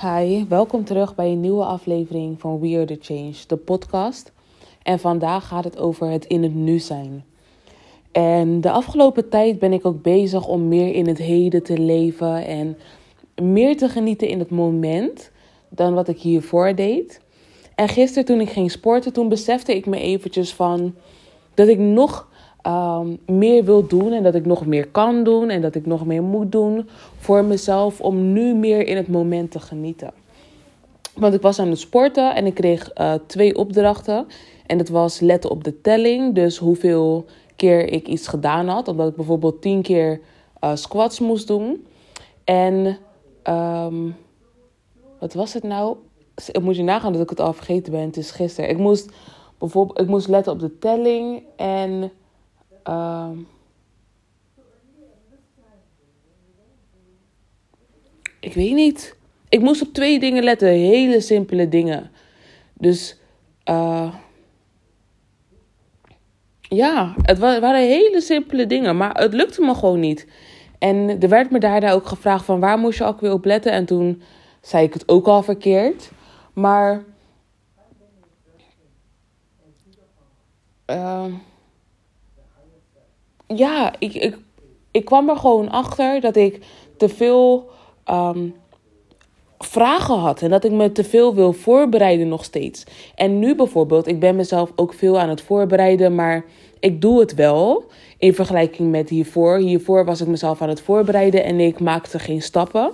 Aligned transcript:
Hi, 0.00 0.44
welkom 0.48 0.84
terug 0.84 1.14
bij 1.14 1.30
een 1.30 1.40
nieuwe 1.40 1.64
aflevering 1.64 2.40
van 2.40 2.60
We 2.60 2.76
Are 2.76 2.84
The 2.84 2.98
Change, 3.00 3.34
de 3.46 3.56
podcast. 3.56 4.32
En 4.82 4.98
vandaag 4.98 5.48
gaat 5.48 5.64
het 5.64 5.78
over 5.78 6.08
het 6.08 6.24
in 6.24 6.42
het 6.42 6.54
nu 6.54 6.78
zijn. 6.78 7.24
En 8.12 8.60
de 8.60 8.70
afgelopen 8.70 9.28
tijd 9.28 9.58
ben 9.58 9.72
ik 9.72 9.86
ook 9.86 10.02
bezig 10.02 10.46
om 10.46 10.68
meer 10.68 10.94
in 10.94 11.06
het 11.06 11.18
heden 11.18 11.62
te 11.62 11.78
leven 11.78 12.46
en 12.46 12.78
meer 13.42 13.76
te 13.76 13.88
genieten 13.88 14.28
in 14.28 14.38
het 14.38 14.50
moment 14.50 15.30
dan 15.68 15.94
wat 15.94 16.08
ik 16.08 16.18
hiervoor 16.18 16.74
deed. 16.74 17.20
En 17.74 17.88
gisteren 17.88 18.24
toen 18.24 18.40
ik 18.40 18.50
ging 18.50 18.70
sporten, 18.70 19.12
toen 19.12 19.28
besefte 19.28 19.76
ik 19.76 19.86
me 19.86 20.00
eventjes 20.00 20.52
van 20.54 20.94
dat 21.54 21.68
ik 21.68 21.78
nog 21.78 22.28
um, 22.66 23.18
meer 23.26 23.64
wil 23.64 23.86
doen 23.86 24.12
en 24.12 24.22
dat 24.22 24.34
ik 24.34 24.46
nog 24.46 24.66
meer 24.66 24.88
kan 24.88 25.24
doen 25.24 25.50
en 25.50 25.60
dat 25.60 25.74
ik 25.74 25.86
nog 25.86 26.06
meer 26.06 26.22
moet 26.22 26.52
doen 26.52 26.88
voor 27.18 27.44
mezelf 27.44 28.00
om 28.00 28.32
nu 28.32 28.54
meer 28.54 28.86
in 28.86 28.96
het 28.96 29.08
moment 29.08 29.50
te 29.50 29.60
genieten. 29.60 30.12
Want 31.14 31.34
ik 31.34 31.40
was 31.40 31.58
aan 31.58 31.68
het 31.68 31.78
sporten 31.78 32.34
en 32.34 32.46
ik 32.46 32.54
kreeg 32.54 32.90
uh, 33.00 33.14
twee 33.26 33.56
opdrachten. 33.56 34.26
En 34.66 34.78
dat 34.78 34.88
was 34.88 35.20
letten 35.20 35.50
op 35.50 35.64
de 35.64 35.80
telling, 35.80 36.34
dus 36.34 36.58
hoeveel 36.58 37.24
keer 37.56 37.92
ik 37.92 38.08
iets 38.08 38.28
gedaan 38.28 38.68
had. 38.68 38.88
Omdat 38.88 39.08
ik 39.08 39.16
bijvoorbeeld 39.16 39.62
tien 39.62 39.82
keer 39.82 40.20
uh, 40.64 40.74
squats 40.74 41.20
moest 41.20 41.46
doen. 41.46 41.86
En 42.44 42.98
um, 43.48 44.16
wat 45.18 45.34
was 45.34 45.52
het 45.52 45.62
nou? 45.62 45.96
Ik 46.52 46.62
moet 46.62 46.76
je 46.76 46.82
nagaan 46.82 47.12
dat 47.12 47.22
ik 47.22 47.30
het 47.30 47.40
al 47.40 47.52
vergeten 47.52 47.92
ben. 47.92 48.00
Het 48.00 48.16
is 48.16 48.30
gisteren. 48.30 48.70
Ik 48.70 48.78
moest 48.78 49.12
bijvoorbeeld 49.58 50.00
ik 50.00 50.06
moest 50.06 50.28
letten 50.28 50.52
op 50.52 50.60
de 50.60 50.78
telling 50.78 51.42
en 51.56 52.10
Uh, 52.88 53.30
ik 58.40 58.54
weet 58.54 58.74
niet. 58.74 59.16
Ik 59.48 59.60
moest 59.60 59.82
op 59.82 59.92
twee 59.92 60.18
dingen 60.18 60.42
letten. 60.44 60.68
Hele 60.68 61.20
simpele 61.20 61.68
dingen. 61.68 62.10
Dus 62.72 63.18
uh, 63.70 64.14
ja, 66.60 67.14
het 67.22 67.38
waren 67.38 67.80
hele 67.80 68.20
simpele 68.20 68.66
dingen. 68.66 68.96
Maar 68.96 69.14
het 69.14 69.32
lukte 69.32 69.62
me 69.62 69.74
gewoon 69.74 70.00
niet. 70.00 70.26
En 70.78 71.20
er 71.20 71.28
werd 71.28 71.50
me 71.50 71.58
daarna 71.58 71.92
ook 71.92 72.06
gevraagd 72.06 72.44
van 72.44 72.60
waar 72.60 72.78
moest 72.78 72.98
je 72.98 73.04
ook 73.04 73.20
weer 73.20 73.32
op 73.32 73.44
letten. 73.44 73.72
En 73.72 73.84
toen 73.84 74.22
zei 74.60 74.84
ik 74.84 74.92
het 74.92 75.08
ook 75.08 75.26
al 75.26 75.42
verkeerd. 75.42 76.10
Maar... 76.52 77.04
Uh, 80.90 81.24
ja, 83.56 83.92
ik, 83.98 84.14
ik, 84.14 84.38
ik 84.90 85.04
kwam 85.04 85.28
er 85.28 85.36
gewoon 85.36 85.70
achter 85.70 86.20
dat 86.20 86.36
ik 86.36 86.60
te 86.96 87.08
veel 87.08 87.70
um, 88.10 88.54
vragen 89.58 90.18
had. 90.18 90.42
En 90.42 90.50
dat 90.50 90.64
ik 90.64 90.72
me 90.72 90.92
te 90.92 91.04
veel 91.04 91.34
wil 91.34 91.52
voorbereiden 91.52 92.28
nog 92.28 92.44
steeds. 92.44 92.84
En 93.14 93.38
nu 93.38 93.54
bijvoorbeeld, 93.54 94.06
ik 94.06 94.20
ben 94.20 94.36
mezelf 94.36 94.72
ook 94.76 94.94
veel 94.94 95.18
aan 95.18 95.28
het 95.28 95.40
voorbereiden, 95.40 96.14
maar 96.14 96.44
ik 96.80 97.00
doe 97.00 97.20
het 97.20 97.34
wel. 97.34 97.84
In 98.18 98.34
vergelijking 98.34 98.90
met 98.90 99.08
hiervoor. 99.08 99.58
Hiervoor 99.58 100.04
was 100.04 100.20
ik 100.20 100.26
mezelf 100.26 100.62
aan 100.62 100.68
het 100.68 100.80
voorbereiden 100.80 101.44
en 101.44 101.60
ik 101.60 101.80
maakte 101.80 102.18
geen 102.18 102.42
stappen. 102.42 102.90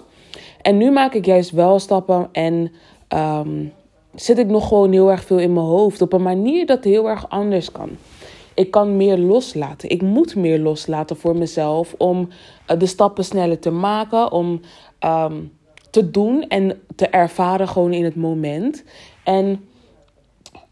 En 0.62 0.76
nu 0.76 0.90
maak 0.90 1.14
ik 1.14 1.24
juist 1.26 1.50
wel 1.50 1.78
stappen 1.78 2.28
en 2.32 2.72
um, 3.08 3.72
zit 4.14 4.38
ik 4.38 4.46
nog 4.46 4.68
gewoon 4.68 4.92
heel 4.92 5.10
erg 5.10 5.24
veel 5.24 5.38
in 5.38 5.52
mijn 5.52 5.66
hoofd. 5.66 6.02
Op 6.02 6.12
een 6.12 6.22
manier 6.22 6.66
dat 6.66 6.84
heel 6.84 7.08
erg 7.08 7.28
anders 7.28 7.72
kan. 7.72 7.90
Ik 8.60 8.70
kan 8.70 8.96
meer 8.96 9.18
loslaten. 9.18 9.90
Ik 9.90 10.02
moet 10.02 10.36
meer 10.36 10.58
loslaten 10.58 11.16
voor 11.16 11.36
mezelf 11.36 11.94
om 11.98 12.28
uh, 12.70 12.78
de 12.78 12.86
stappen 12.86 13.24
sneller 13.24 13.58
te 13.58 13.70
maken, 13.70 14.32
om 14.32 14.60
um, 15.04 15.52
te 15.90 16.10
doen 16.10 16.42
en 16.48 16.80
te 16.96 17.06
ervaren 17.06 17.68
gewoon 17.68 17.92
in 17.92 18.04
het 18.04 18.16
moment. 18.16 18.84
En 19.24 19.64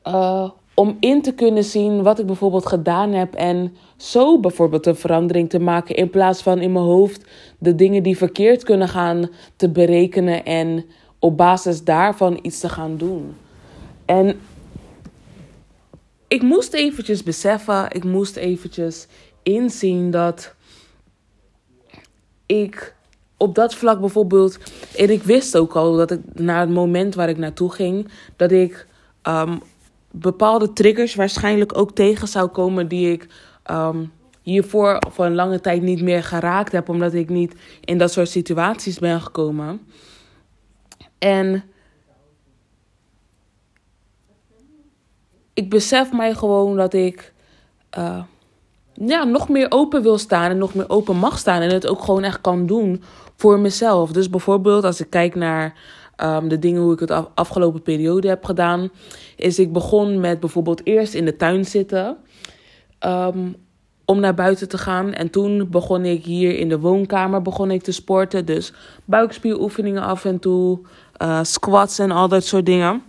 uh, 0.07 0.51
om 0.75 0.97
in 1.01 1.23
te 1.23 1.33
kunnen 1.33 1.65
zien 1.65 2.03
wat 2.03 2.19
ik 2.19 2.27
bijvoorbeeld 2.27 2.67
gedaan 2.67 3.13
heb 3.13 3.35
en 3.35 3.77
zo 3.97 4.41
bijvoorbeeld 4.41 4.87
een 4.87 4.97
verandering 4.97 5.51
te 5.51 5.59
maken 5.59 5.97
in 5.97 6.11
plaats 6.11 6.43
van 6.43 6.61
in 6.61 6.73
mijn 6.73 6.85
hoofd 6.85 7.25
de 7.59 7.75
dingen 7.75 8.03
die 8.03 8.17
verkeerd 8.17 8.65
kunnen 8.65 8.89
gaan 8.89 9.31
te 9.57 9.69
berekenen 9.69 10.45
en 10.45 10.85
op 11.19 11.37
basis 11.37 11.85
daarvan 11.85 12.39
iets 12.43 12.61
te 12.61 12.69
gaan 12.69 12.97
doen. 12.97 13.37
En 14.05 14.41
ik 16.29 16.43
moest 16.43 16.73
eventjes 16.73 17.23
beseffen, 17.23 17.91
ik 17.91 18.05
moest 18.05 18.37
eventjes 18.37 19.07
inzien 19.43 20.11
dat 20.11 20.55
ik 22.47 22.97
op 23.37 23.55
dat 23.55 23.75
vlak 23.75 24.01
bijvoorbeeld, 24.01 24.59
en 24.97 25.11
ik 25.11 25.23
wist 25.23 25.57
ook 25.57 25.77
al 25.77 25.97
dat 25.97 26.11
ik 26.11 26.21
na 26.33 26.61
het 26.61 26.71
moment 26.71 27.15
waar 27.15 27.29
ik 27.29 27.39
naartoe 27.39 27.73
ging, 27.73 28.09
dat 28.37 28.51
ik 28.51 28.87
um, 29.23 29.61
bepaalde 30.11 30.73
triggers 30.73 31.15
waarschijnlijk 31.15 31.79
ook 31.79 31.95
tegen 31.95 32.29
zou 32.29 32.49
komen 32.49 32.89
die 32.89 33.13
ik 33.13 33.27
um, 33.71 34.13
hiervoor 34.43 35.03
voor 35.11 35.25
een 35.25 35.35
lange 35.35 35.61
tijd 35.61 35.83
niet 35.83 36.03
meer 36.03 36.23
geraakt 36.23 36.73
heb, 36.73 36.89
omdat 36.89 37.15
ik 37.15 37.29
niet 37.29 37.55
in 37.85 37.99
dat 37.99 38.13
soort 38.13 38.29
situaties 38.29 38.99
ben 38.99 39.21
gekomen. 39.21 39.81
En 41.19 41.65
ik 45.59 45.71
besef 45.71 46.13
mij 46.13 46.35
gewoon 46.35 46.77
dat 46.77 46.95
ik 46.95 47.33
uh, 47.99 48.23
ja, 48.93 49.25
nog 49.25 49.49
meer 49.49 49.67
open 49.69 50.03
wil 50.03 50.19
staan 50.19 50.51
en 50.51 50.59
nog 50.59 50.75
meer 50.75 50.91
open 50.91 51.17
mag 51.17 51.39
staan. 51.39 51.63
En 51.63 51.71
het 51.71 51.87
ook 51.87 52.03
gewoon 52.03 52.23
echt 52.23 52.41
kan 52.41 52.67
doen 52.67 53.03
voor 53.37 53.59
mezelf. 53.59 54.13
Dus 54.13 54.31
bijvoorbeeld 54.31 54.85
als 54.85 55.01
ik 55.01 55.11
kijk 55.11 55.35
naar 55.35 55.75
um, 56.17 56.49
de 56.49 56.59
dingen 56.59 56.83
hoe 56.83 56.93
ik 56.93 57.01
het 57.01 57.11
af, 57.11 57.29
afgelopen 57.35 57.83
periode 57.83 58.29
heb 58.29 58.45
gedaan. 58.45 58.91
Is 59.37 59.59
ik 59.59 59.73
begon 59.73 60.21
met 60.21 60.41
bijvoorbeeld 60.41 60.87
eerst 60.87 61.15
in 61.15 61.25
de 61.25 61.37
tuin 61.37 61.65
zitten. 61.65 62.17
Um, 63.07 63.57
om 64.05 64.21
naar 64.21 64.35
buiten 64.35 64.69
te 64.69 64.79
gaan. 64.79 65.13
En 65.13 65.31
toen 65.31 65.69
begon 65.71 66.05
ik 66.05 66.25
hier 66.25 66.59
in 66.59 66.69
de 66.69 66.79
woonkamer 66.79 67.43
begon 67.43 67.71
ik 67.71 67.83
te 67.83 67.93
sporten. 67.93 68.45
Dus 68.47 68.73
buikspieroefeningen 69.05 70.03
af 70.03 70.25
en 70.25 70.39
toe. 70.39 70.81
Uh, 71.23 71.39
squats 71.43 71.99
en 71.99 72.11
al 72.11 72.29
dat 72.29 72.45
soort 72.45 72.67
dingen. 72.67 73.03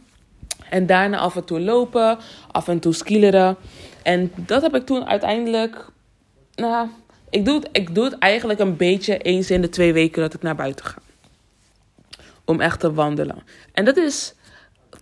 En 0.69 0.85
daarna 0.85 1.18
af 1.18 1.35
en 1.35 1.46
toe 1.46 1.59
lopen, 1.59 2.18
af 2.52 2.68
en 2.68 2.80
toe 2.80 2.94
skileren. 2.94 3.57
En 4.03 4.31
dat 4.35 4.62
heb 4.62 4.75
ik 4.75 4.85
toen 4.85 5.06
uiteindelijk. 5.06 5.85
Nou, 6.56 6.88
ik 7.30 7.46
doe, 7.46 7.56
het, 7.56 7.69
ik 7.72 7.96
doe 7.96 8.03
het 8.03 8.18
eigenlijk 8.18 8.59
een 8.59 8.75
beetje 8.78 9.18
eens 9.18 9.52
in 9.52 9.62
de 9.62 9.69
twee 9.69 9.94
weken 9.94 10.22
dat 10.22 10.34
ik 10.34 10.41
naar 10.41 10.56
buiten 10.56 10.85
ga. 10.85 10.97
Om 12.46 12.62
echt 12.62 12.80
te 12.80 12.94
wandelen. 12.94 13.44
En 13.74 13.85
dat 13.85 13.97
is 13.97 14.34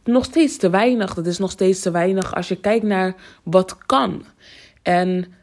nog 0.04 0.26
steeds 0.26 0.58
te 0.58 0.70
weinig. 0.70 1.14
Dat 1.14 1.26
is 1.26 1.38
nog 1.38 1.52
steeds 1.52 1.80
te 1.80 1.92
weinig 1.92 2.36
als 2.36 2.48
je 2.48 2.56
kijkt 2.56 2.86
naar 2.86 3.16
wat 3.44 3.78
kan. 3.86 4.26
En 4.82 5.34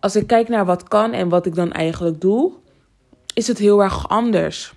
als 0.00 0.16
ik 0.16 0.26
kijk 0.26 0.48
naar 0.48 0.64
wat 0.64 0.88
kan 0.88 1.12
en 1.12 1.28
wat 1.28 1.46
ik 1.46 1.54
dan 1.54 1.72
eigenlijk 1.72 2.20
doe, 2.20 2.52
is 3.34 3.46
het 3.46 3.58
heel 3.58 3.82
erg 3.82 4.08
anders. 4.08 4.72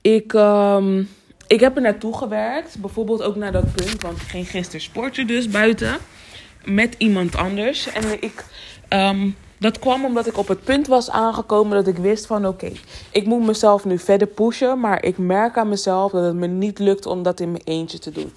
Ik. 0.00 0.32
Um, 0.32 1.08
ik 1.52 1.60
heb 1.60 1.76
er 1.76 1.82
naartoe 1.82 2.16
gewerkt. 2.16 2.78
Bijvoorbeeld 2.80 3.22
ook 3.22 3.36
naar 3.36 3.52
dat 3.52 3.74
punt. 3.74 4.02
Want 4.02 4.20
ik 4.20 4.28
ging 4.28 4.48
gisteren 4.48 4.80
sporten 4.80 5.26
dus 5.26 5.48
buiten. 5.48 5.96
Met 6.64 6.94
iemand 6.98 7.36
anders. 7.36 7.92
En 7.92 8.22
ik... 8.22 8.44
Um, 8.88 9.36
dat 9.58 9.78
kwam 9.78 10.04
omdat 10.04 10.26
ik 10.26 10.38
op 10.38 10.48
het 10.48 10.64
punt 10.64 10.86
was 10.86 11.10
aangekomen 11.10 11.76
dat 11.76 11.86
ik 11.86 11.96
wist 11.96 12.26
van 12.26 12.46
oké, 12.46 12.72
ik 13.10 13.26
moet 13.26 13.46
mezelf 13.46 13.84
nu 13.84 13.98
verder 13.98 14.26
pushen. 14.26 14.80
Maar 14.80 15.04
ik 15.04 15.18
merk 15.18 15.56
aan 15.56 15.68
mezelf 15.68 16.12
dat 16.12 16.24
het 16.24 16.34
me 16.34 16.46
niet 16.46 16.78
lukt 16.78 17.06
om 17.06 17.22
dat 17.22 17.40
in 17.40 17.50
mijn 17.50 17.64
eentje 17.64 17.98
te 17.98 18.10
doen. 18.10 18.32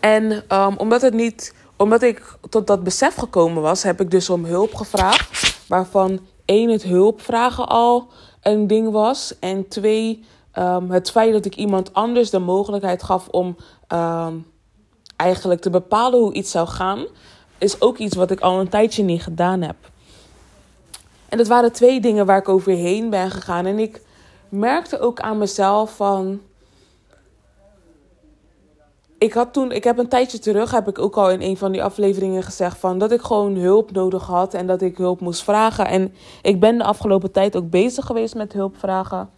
En 0.00 0.44
um, 0.48 0.76
omdat, 0.76 1.02
het 1.02 1.14
niet, 1.14 1.54
omdat 1.76 2.02
ik 2.02 2.36
tot 2.48 2.66
dat 2.66 2.84
besef 2.84 3.14
gekomen 3.14 3.62
was, 3.62 3.82
heb 3.82 4.00
ik 4.00 4.10
dus 4.10 4.30
om 4.30 4.44
hulp 4.44 4.74
gevraagd. 4.74 5.58
Waarvan 5.66 6.20
één, 6.44 6.70
het 6.70 6.82
hulp 6.82 7.20
vragen 7.20 7.68
al 7.68 8.08
een 8.42 8.66
ding 8.66 8.90
was. 8.90 9.34
En 9.40 9.68
twee, 9.68 10.24
Um, 10.58 10.90
het 10.90 11.10
feit 11.10 11.32
dat 11.32 11.44
ik 11.44 11.56
iemand 11.56 11.94
anders 11.94 12.30
de 12.30 12.38
mogelijkheid 12.38 13.02
gaf 13.02 13.28
om 13.28 13.56
um, 13.88 14.46
eigenlijk 15.16 15.60
te 15.60 15.70
bepalen 15.70 16.18
hoe 16.18 16.32
iets 16.32 16.50
zou 16.50 16.68
gaan, 16.68 17.06
is 17.58 17.80
ook 17.80 17.98
iets 17.98 18.16
wat 18.16 18.30
ik 18.30 18.40
al 18.40 18.60
een 18.60 18.68
tijdje 18.68 19.02
niet 19.02 19.22
gedaan 19.22 19.60
heb. 19.60 19.76
En 21.28 21.38
dat 21.38 21.46
waren 21.46 21.72
twee 21.72 22.00
dingen 22.00 22.26
waar 22.26 22.38
ik 22.38 22.48
overheen 22.48 23.10
ben 23.10 23.30
gegaan. 23.30 23.66
En 23.66 23.78
ik 23.78 24.02
merkte 24.48 25.00
ook 25.00 25.20
aan 25.20 25.38
mezelf 25.38 25.96
van. 25.96 26.40
Ik 29.18 29.32
had 29.32 29.52
toen, 29.52 29.72
ik 29.72 29.84
heb 29.84 29.98
een 29.98 30.08
tijdje 30.08 30.38
terug, 30.38 30.70
heb 30.70 30.88
ik 30.88 30.98
ook 30.98 31.16
al 31.16 31.30
in 31.30 31.42
een 31.42 31.56
van 31.56 31.72
die 31.72 31.82
afleveringen 31.82 32.42
gezegd 32.42 32.78
van 32.78 32.98
dat 32.98 33.12
ik 33.12 33.20
gewoon 33.20 33.56
hulp 33.56 33.92
nodig 33.92 34.26
had 34.26 34.54
en 34.54 34.66
dat 34.66 34.82
ik 34.82 34.96
hulp 34.96 35.20
moest 35.20 35.42
vragen. 35.42 35.86
En 35.86 36.14
ik 36.42 36.60
ben 36.60 36.78
de 36.78 36.84
afgelopen 36.84 37.32
tijd 37.32 37.56
ook 37.56 37.70
bezig 37.70 38.06
geweest 38.06 38.34
met 38.34 38.52
hulp 38.52 38.76
vragen. 38.78 39.30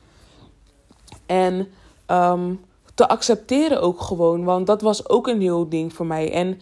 En 1.33 1.69
um, 2.07 2.61
te 2.95 3.09
accepteren 3.09 3.81
ook 3.81 4.01
gewoon. 4.01 4.45
Want 4.45 4.67
dat 4.67 4.83
was 4.83 5.09
ook 5.09 5.27
een 5.27 5.41
heel 5.41 5.69
ding 5.69 5.93
voor 5.93 6.07
mij. 6.07 6.33
En 6.33 6.61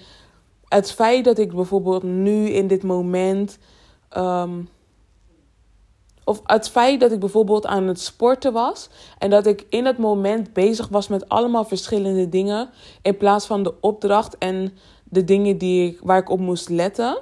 het 0.69 0.93
feit 0.93 1.25
dat 1.25 1.39
ik 1.39 1.55
bijvoorbeeld 1.55 2.03
nu 2.03 2.49
in 2.49 2.67
dit 2.67 2.83
moment 2.83 3.59
um, 4.17 4.69
of 6.25 6.41
het 6.45 6.69
feit 6.69 7.01
dat 7.01 7.13
ik 7.13 7.21
bijvoorbeeld 7.21 7.67
aan 7.67 7.87
het 7.87 8.01
sporten 8.01 8.53
was 8.53 8.89
en 9.19 9.31
dat 9.31 9.47
ik 9.47 9.67
in 9.69 9.87
het 9.87 9.99
moment 9.99 10.53
bezig 10.53 10.89
was 10.89 11.09
met 11.09 11.29
allemaal 11.29 11.65
verschillende 11.65 12.29
dingen 12.29 12.71
in 13.03 13.17
plaats 13.17 13.47
van 13.47 13.63
de 13.63 13.75
opdracht 13.81 14.39
en 14.39 14.73
de 15.05 15.25
dingen 15.25 15.59
die 15.59 15.91
ik, 15.91 16.01
waar 16.03 16.19
ik 16.19 16.31
op 16.31 16.41
moest 16.41 16.69
letten. 16.69 17.21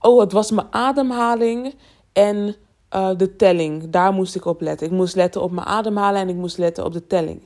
Oh, 0.00 0.20
het 0.20 0.32
was 0.32 0.50
mijn 0.50 0.66
ademhaling 0.70 1.74
en 2.12 2.56
uh, 2.94 3.10
de 3.16 3.36
telling. 3.36 3.90
Daar 3.90 4.12
moest 4.12 4.34
ik 4.34 4.44
op 4.44 4.60
letten. 4.60 4.86
Ik 4.86 4.92
moest 4.92 5.14
letten 5.14 5.42
op 5.42 5.50
mijn 5.50 5.66
ademhalen 5.66 6.20
en 6.20 6.28
ik 6.28 6.36
moest 6.36 6.58
letten 6.58 6.84
op 6.84 6.92
de 6.92 7.06
telling. 7.06 7.42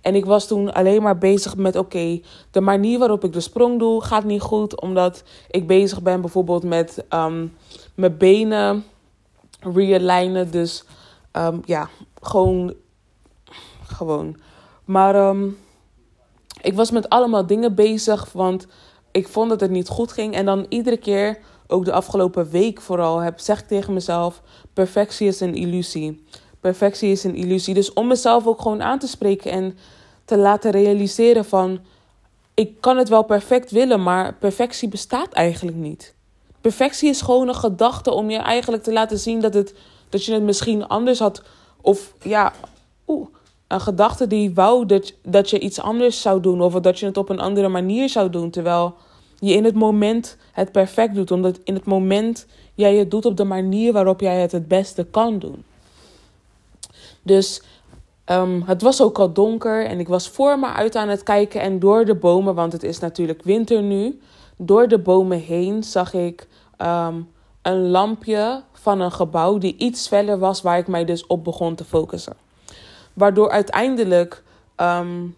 En 0.00 0.14
ik 0.14 0.24
was 0.24 0.46
toen 0.46 0.72
alleen 0.72 1.02
maar 1.02 1.18
bezig 1.18 1.56
met: 1.56 1.76
oké, 1.76 2.20
de 2.50 2.60
manier 2.60 2.98
waarop 2.98 3.24
ik 3.24 3.32
de 3.32 3.40
sprong 3.40 3.78
doe 3.78 4.02
gaat 4.02 4.24
niet 4.24 4.40
goed, 4.40 4.80
omdat 4.80 5.22
ik 5.50 5.66
bezig 5.66 6.02
ben 6.02 6.20
bijvoorbeeld 6.20 6.62
met 6.62 7.04
um, 7.10 7.56
mijn 7.94 8.16
benen 8.16 8.84
realignen. 9.60 10.50
Dus 10.50 10.84
um, 11.32 11.62
ja, 11.64 11.88
gewoon. 12.22 12.74
Gewoon. 13.86 14.36
Maar 14.84 15.28
um, 15.28 15.58
ik 16.60 16.74
was 16.74 16.90
met 16.90 17.08
allemaal 17.08 17.46
dingen 17.46 17.74
bezig, 17.74 18.32
want 18.32 18.66
ik 19.10 19.28
vond 19.28 19.48
dat 19.48 19.60
het 19.60 19.70
niet 19.70 19.88
goed 19.88 20.12
ging. 20.12 20.34
En 20.34 20.44
dan 20.44 20.66
iedere 20.68 20.96
keer, 20.96 21.38
ook 21.66 21.84
de 21.84 21.92
afgelopen 21.92 22.50
week 22.50 22.80
vooral, 22.80 23.18
heb, 23.18 23.38
zeg 23.38 23.60
ik 23.60 23.66
tegen 23.66 23.92
mezelf: 23.92 24.42
perfectie 24.72 25.26
is 25.26 25.40
een 25.40 25.54
illusie. 25.54 26.24
Perfectie 26.60 27.10
is 27.10 27.24
een 27.24 27.34
illusie. 27.34 27.74
Dus 27.74 27.92
om 27.92 28.06
mezelf 28.06 28.46
ook 28.46 28.60
gewoon 28.60 28.82
aan 28.82 28.98
te 28.98 29.08
spreken 29.08 29.50
en 29.50 29.78
te 30.24 30.38
laten 30.38 30.70
realiseren 30.70 31.44
van... 31.44 31.80
Ik 32.54 32.80
kan 32.80 32.96
het 32.96 33.08
wel 33.08 33.22
perfect 33.22 33.70
willen, 33.70 34.02
maar 34.02 34.34
perfectie 34.34 34.88
bestaat 34.88 35.32
eigenlijk 35.32 35.76
niet. 35.76 36.14
Perfectie 36.60 37.08
is 37.08 37.20
gewoon 37.20 37.48
een 37.48 37.54
gedachte 37.54 38.10
om 38.10 38.30
je 38.30 38.38
eigenlijk 38.38 38.82
te 38.82 38.92
laten 38.92 39.18
zien 39.18 39.40
dat, 39.40 39.54
het, 39.54 39.74
dat 40.08 40.24
je 40.24 40.32
het 40.32 40.42
misschien 40.42 40.86
anders 40.86 41.18
had. 41.18 41.42
Of 41.80 42.12
ja, 42.22 42.52
oeh, 43.06 43.26
een 43.66 43.80
gedachte 43.80 44.26
die 44.26 44.54
wou 44.54 44.86
dat, 44.86 45.12
dat 45.22 45.50
je 45.50 45.58
iets 45.58 45.80
anders 45.80 46.20
zou 46.20 46.40
doen. 46.40 46.60
Of 46.60 46.74
dat 46.74 46.98
je 46.98 47.06
het 47.06 47.16
op 47.16 47.28
een 47.28 47.40
andere 47.40 47.68
manier 47.68 48.08
zou 48.08 48.30
doen. 48.30 48.50
Terwijl 48.50 48.94
je 49.38 49.52
in 49.52 49.64
het 49.64 49.74
moment 49.74 50.36
het 50.52 50.72
perfect 50.72 51.14
doet. 51.14 51.30
Omdat 51.30 51.58
in 51.64 51.74
het 51.74 51.84
moment 51.84 52.46
jij 52.74 52.96
het 52.96 53.10
doet 53.10 53.26
op 53.26 53.36
de 53.36 53.44
manier 53.44 53.92
waarop 53.92 54.20
jij 54.20 54.40
het 54.40 54.52
het 54.52 54.68
beste 54.68 55.04
kan 55.04 55.38
doen. 55.38 55.64
Dus 57.22 57.62
um, 58.26 58.62
het 58.66 58.82
was 58.82 59.02
ook 59.02 59.18
al 59.18 59.32
donker 59.32 59.86
en 59.86 59.98
ik 59.98 60.08
was 60.08 60.28
voor 60.28 60.58
me 60.58 60.66
uit 60.66 60.96
aan 60.96 61.08
het 61.08 61.22
kijken. 61.22 61.60
En 61.60 61.78
door 61.78 62.04
de 62.04 62.14
bomen, 62.14 62.54
want 62.54 62.72
het 62.72 62.82
is 62.82 62.98
natuurlijk 62.98 63.42
winter 63.42 63.82
nu. 63.82 64.20
Door 64.56 64.88
de 64.88 64.98
bomen 64.98 65.38
heen 65.38 65.82
zag 65.82 66.12
ik 66.12 66.46
um, 66.78 67.28
een 67.62 67.88
lampje 67.88 68.62
van 68.72 69.00
een 69.00 69.12
gebouw 69.12 69.58
die 69.58 69.76
iets 69.76 70.08
verder 70.08 70.38
was, 70.38 70.62
waar 70.62 70.78
ik 70.78 70.86
mij 70.86 71.04
dus 71.04 71.26
op 71.26 71.44
begon 71.44 71.74
te 71.74 71.84
focussen. 71.84 72.36
Waardoor 73.12 73.50
uiteindelijk 73.50 74.42
um, 74.76 75.36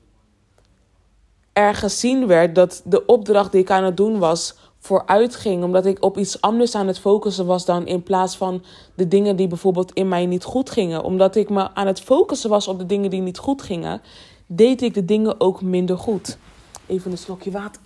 er 1.59 1.75
gezien 1.75 2.27
werd 2.27 2.55
dat 2.55 2.83
de 2.85 3.07
opdracht 3.07 3.53
die 3.53 3.61
ik 3.61 3.71
aan 3.71 3.85
het 3.85 3.97
doen 3.97 4.19
was 4.19 4.55
vooruit 4.79 5.37
ging. 5.37 5.65
Omdat 5.65 5.87
ik 5.87 6.05
op 6.05 6.19
iets 6.19 6.41
anders 6.41 6.75
aan 6.75 6.87
het 6.87 6.99
focussen 6.99 7.47
was 7.47 7.65
dan 7.65 7.87
in 7.87 8.03
plaats 8.03 8.37
van 8.37 8.65
de 8.95 9.09
dingen 9.09 9.37
die 9.37 9.47
bijvoorbeeld 9.47 9.93
in 9.93 10.09
mij 10.09 10.27
niet 10.27 10.45
goed 10.45 10.71
gingen. 10.71 11.03
Omdat 11.03 11.37
ik 11.37 11.49
me 11.49 11.75
aan 11.75 11.87
het 11.87 12.01
focussen 12.01 12.51
was 12.51 12.69
op 12.69 12.79
de 12.79 12.87
dingen 12.87 13.11
die 13.11 13.21
niet 13.21 13.39
goed 13.39 13.63
gingen, 13.63 14.01
deed 14.47 14.83
ik 14.83 14.95
de 14.95 15.05
dingen 15.05 15.41
ook 15.41 15.63
minder 15.63 15.99
goed. 15.99 16.39
Even 16.87 17.11
een 17.11 17.19
slokje 17.19 17.51
water. 17.51 17.83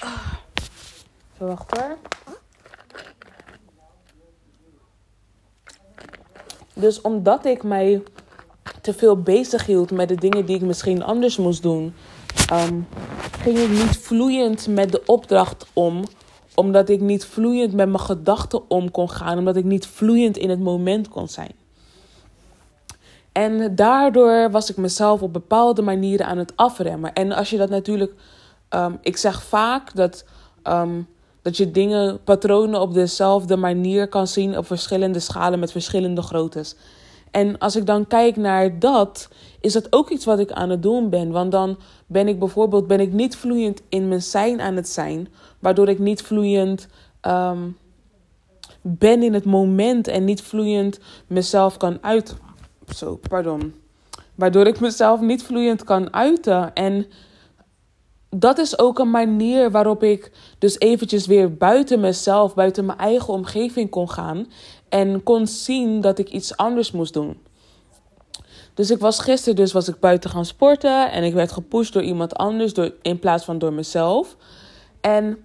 Ah. 0.00 0.32
wacht 1.38 1.76
hoor. 1.76 1.96
Dus 6.74 7.00
omdat 7.00 7.44
ik 7.44 7.62
mij 7.62 8.02
te 8.80 8.94
veel 8.94 9.22
bezig 9.22 9.66
hield 9.66 9.90
met 9.90 10.08
de 10.08 10.14
dingen 10.14 10.46
die 10.46 10.56
ik 10.56 10.62
misschien 10.62 11.02
anders 11.02 11.36
moest 11.36 11.62
doen, 11.62 11.94
um, 12.52 12.86
ging 13.40 13.58
ik 13.58 13.70
niet 13.70 13.98
vloeiend 13.98 14.66
met 14.68 14.92
de 14.92 15.02
opdracht 15.06 15.66
om. 15.72 16.04
Omdat 16.54 16.88
ik 16.88 17.00
niet 17.00 17.24
vloeiend 17.24 17.72
met 17.72 17.88
mijn 17.88 18.00
gedachten 18.00 18.70
om 18.70 18.90
kon 18.90 19.10
gaan. 19.10 19.38
Omdat 19.38 19.56
ik 19.56 19.64
niet 19.64 19.86
vloeiend 19.86 20.36
in 20.36 20.50
het 20.50 20.60
moment 20.60 21.08
kon 21.08 21.28
zijn. 21.28 21.52
En 23.32 23.74
daardoor 23.74 24.50
was 24.50 24.70
ik 24.70 24.76
mezelf 24.76 25.22
op 25.22 25.32
bepaalde 25.32 25.82
manieren 25.82 26.26
aan 26.26 26.38
het 26.38 26.52
afremmen. 26.56 27.12
En 27.12 27.32
als 27.32 27.50
je 27.50 27.56
dat 27.56 27.70
natuurlijk. 27.70 28.12
Um, 28.70 28.98
ik 29.00 29.16
zeg 29.16 29.42
vaak 29.42 29.94
dat. 29.94 30.24
Um, 30.64 31.08
dat 31.44 31.56
je 31.56 31.70
dingen, 31.70 32.22
patronen 32.22 32.80
op 32.80 32.94
dezelfde 32.94 33.56
manier 33.56 34.08
kan 34.08 34.26
zien 34.26 34.58
op 34.58 34.66
verschillende 34.66 35.20
schalen 35.20 35.58
met 35.58 35.72
verschillende 35.72 36.22
groottes. 36.22 36.76
En 37.34 37.58
als 37.58 37.76
ik 37.76 37.86
dan 37.86 38.06
kijk 38.06 38.36
naar 38.36 38.78
dat, 38.78 39.28
is 39.60 39.72
dat 39.72 39.86
ook 39.92 40.10
iets 40.10 40.24
wat 40.24 40.38
ik 40.38 40.52
aan 40.52 40.70
het 40.70 40.82
doen 40.82 41.10
ben. 41.10 41.30
Want 41.30 41.52
dan 41.52 41.78
ben 42.06 42.28
ik 42.28 42.38
bijvoorbeeld 42.38 42.86
ben 42.86 43.00
ik 43.00 43.12
niet 43.12 43.36
vloeiend 43.36 43.82
in 43.88 44.08
mijn 44.08 44.22
zijn 44.22 44.60
aan 44.60 44.76
het 44.76 44.88
zijn, 44.88 45.28
waardoor 45.58 45.88
ik 45.88 45.98
niet 45.98 46.22
vloeiend 46.22 46.88
um, 47.22 47.76
ben 48.80 49.22
in 49.22 49.34
het 49.34 49.44
moment 49.44 50.08
en 50.08 50.24
niet 50.24 50.42
vloeiend 50.42 51.00
mezelf 51.26 51.76
kan 51.76 51.98
uiten. 52.00 52.36
Zo, 52.94 53.20
pardon. 53.28 53.74
Waardoor 54.34 54.66
ik 54.66 54.80
mezelf 54.80 55.20
niet 55.20 55.42
vloeiend 55.42 55.84
kan 55.84 56.12
uiten. 56.12 56.74
En 56.74 57.06
dat 58.36 58.58
is 58.58 58.78
ook 58.78 58.98
een 58.98 59.10
manier 59.10 59.70
waarop 59.70 60.02
ik 60.02 60.32
dus 60.58 60.78
eventjes 60.78 61.26
weer 61.26 61.56
buiten 61.56 62.00
mezelf, 62.00 62.54
buiten 62.54 62.84
mijn 62.84 62.98
eigen 62.98 63.32
omgeving 63.32 63.90
kon 63.90 64.10
gaan. 64.10 64.46
En 64.88 65.22
kon 65.22 65.46
zien 65.46 66.00
dat 66.00 66.18
ik 66.18 66.28
iets 66.28 66.56
anders 66.56 66.92
moest 66.92 67.12
doen. 67.12 67.38
Dus 68.74 68.90
ik 68.90 68.98
was 68.98 69.18
gisteren 69.18 69.56
dus 69.56 69.72
was 69.72 69.88
ik 69.88 70.00
buiten 70.00 70.30
gaan 70.30 70.44
sporten. 70.44 71.12
En 71.12 71.24
ik 71.24 71.34
werd 71.34 71.52
gepusht 71.52 71.92
door 71.92 72.02
iemand 72.02 72.34
anders 72.34 72.74
door, 72.74 72.92
in 73.02 73.18
plaats 73.18 73.44
van 73.44 73.58
door 73.58 73.72
mezelf. 73.72 74.36
En 75.00 75.44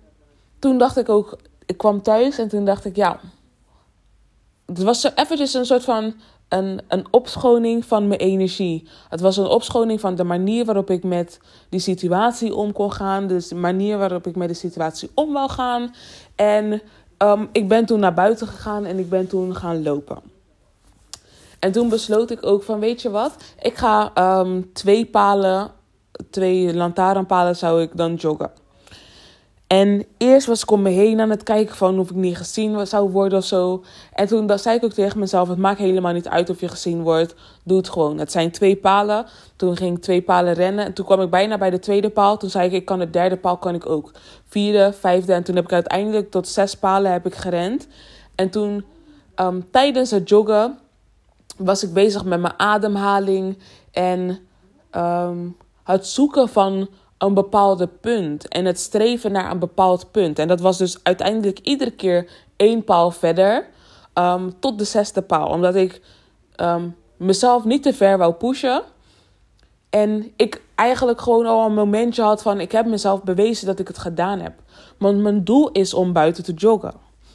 toen 0.59 0.77
dacht 0.77 0.97
ik 0.97 1.09
ook, 1.09 1.37
ik 1.65 1.77
kwam 1.77 2.01
thuis 2.01 2.37
en 2.37 2.47
toen 2.47 2.65
dacht 2.65 2.85
ik, 2.85 2.95
ja. 2.95 3.19
Het 4.65 4.83
was 4.83 5.03
eventjes 5.15 5.53
een 5.53 5.65
soort 5.65 5.83
van 5.83 6.13
een, 6.49 6.81
een 6.87 7.05
opschoning 7.11 7.85
van 7.85 8.07
mijn 8.07 8.19
energie. 8.19 8.87
Het 9.09 9.21
was 9.21 9.37
een 9.37 9.45
opschoning 9.45 9.99
van 9.99 10.15
de 10.15 10.23
manier 10.23 10.65
waarop 10.65 10.89
ik 10.89 11.03
met 11.03 11.39
die 11.69 11.79
situatie 11.79 12.55
om 12.55 12.71
kon 12.71 12.91
gaan. 12.91 13.27
Dus 13.27 13.47
de 13.47 13.55
manier 13.55 13.97
waarop 13.97 14.27
ik 14.27 14.35
met 14.35 14.47
de 14.47 14.53
situatie 14.53 15.09
om 15.13 15.33
wou 15.33 15.49
gaan. 15.49 15.93
En 16.35 16.81
um, 17.17 17.49
ik 17.51 17.67
ben 17.67 17.85
toen 17.85 17.99
naar 17.99 18.13
buiten 18.13 18.47
gegaan 18.47 18.85
en 18.85 18.99
ik 18.99 19.09
ben 19.09 19.27
toen 19.27 19.55
gaan 19.55 19.83
lopen. 19.83 20.17
En 21.59 21.71
toen 21.71 21.89
besloot 21.89 22.31
ik 22.31 22.45
ook 22.45 22.63
van, 22.63 22.79
weet 22.79 23.01
je 23.01 23.09
wat? 23.09 23.35
Ik 23.61 23.75
ga 23.75 24.11
um, 24.39 24.73
twee 24.73 25.05
palen, 25.05 25.71
twee 26.29 26.73
lantaarnpalen 26.73 27.55
zou 27.55 27.81
ik 27.81 27.97
dan 27.97 28.15
joggen. 28.15 28.51
En 29.69 30.05
eerst 30.17 30.47
was 30.47 30.61
ik 30.61 30.71
om 30.71 30.81
me 30.81 30.89
heen 30.89 31.19
aan 31.19 31.29
het 31.29 31.43
kijken 31.43 31.75
van 31.75 31.99
of 31.99 32.09
ik 32.09 32.15
niet 32.15 32.37
gezien 32.37 32.87
zou 32.87 33.09
worden 33.09 33.37
of 33.37 33.45
zo. 33.45 33.83
En 34.13 34.27
toen 34.27 34.59
zei 34.59 34.77
ik 34.77 34.83
ook 34.83 34.93
tegen 34.93 35.19
mezelf, 35.19 35.47
het 35.47 35.57
maakt 35.57 35.79
helemaal 35.79 36.13
niet 36.13 36.27
uit 36.27 36.49
of 36.49 36.59
je 36.59 36.67
gezien 36.67 37.03
wordt. 37.03 37.35
Doe 37.63 37.77
het 37.77 37.89
gewoon. 37.89 38.17
Het 38.17 38.31
zijn 38.31 38.51
twee 38.51 38.75
palen. 38.75 39.25
Toen 39.55 39.77
ging 39.77 39.97
ik 39.97 40.03
twee 40.03 40.21
palen 40.21 40.53
rennen. 40.53 40.85
En 40.85 40.93
toen 40.93 41.05
kwam 41.05 41.21
ik 41.21 41.29
bijna 41.29 41.57
bij 41.57 41.69
de 41.69 41.79
tweede 41.79 42.09
paal. 42.09 42.37
Toen 42.37 42.49
zei 42.49 42.65
ik, 42.65 42.71
ik 42.71 42.85
kan 42.85 42.99
de 42.99 43.09
derde 43.09 43.37
paal 43.37 43.57
kan 43.57 43.75
ik 43.75 43.89
ook. 43.89 44.11
Vierde, 44.47 44.93
vijfde. 44.93 45.33
En 45.33 45.43
toen 45.43 45.55
heb 45.55 45.63
ik 45.63 45.73
uiteindelijk 45.73 46.31
tot 46.31 46.47
zes 46.47 46.75
palen 46.75 47.11
heb 47.11 47.25
ik 47.25 47.35
gerend. 47.35 47.87
En 48.35 48.49
toen 48.49 48.85
um, 49.35 49.71
tijdens 49.71 50.11
het 50.11 50.29
joggen 50.29 50.79
was 51.57 51.83
ik 51.83 51.93
bezig 51.93 52.25
met 52.25 52.39
mijn 52.39 52.59
ademhaling. 52.59 53.57
En 53.91 54.39
um, 54.95 55.57
het 55.83 56.07
zoeken 56.07 56.49
van 56.49 56.89
een 57.19 57.33
bepaalde 57.33 57.87
punt 57.87 58.47
en 58.47 58.65
het 58.65 58.79
streven 58.79 59.31
naar 59.31 59.51
een 59.51 59.59
bepaald 59.59 60.11
punt. 60.11 60.39
En 60.39 60.47
dat 60.47 60.59
was 60.59 60.77
dus 60.77 61.03
uiteindelijk 61.03 61.59
iedere 61.59 61.91
keer 61.91 62.29
één 62.55 62.83
paal 62.83 63.11
verder 63.11 63.67
um, 64.13 64.59
tot 64.59 64.77
de 64.77 64.83
zesde 64.83 65.21
paal. 65.21 65.49
Omdat 65.49 65.75
ik 65.75 66.01
um, 66.57 66.95
mezelf 67.17 67.63
niet 67.63 67.83
te 67.83 67.93
ver 67.93 68.17
wou 68.17 68.33
pushen. 68.33 68.81
En 69.89 70.31
ik 70.35 70.61
eigenlijk 70.75 71.21
gewoon 71.21 71.45
al 71.45 71.65
een 71.65 71.73
momentje 71.73 72.21
had 72.21 72.41
van 72.41 72.59
ik 72.59 72.71
heb 72.71 72.85
mezelf 72.85 73.23
bewezen 73.23 73.65
dat 73.65 73.79
ik 73.79 73.87
het 73.87 73.97
gedaan 73.97 74.39
heb. 74.39 74.53
Want 74.97 75.19
mijn 75.19 75.43
doel 75.43 75.71
is 75.71 75.93
om 75.93 76.13
buiten 76.13 76.43
te 76.43 76.53
joggen. 76.53 76.93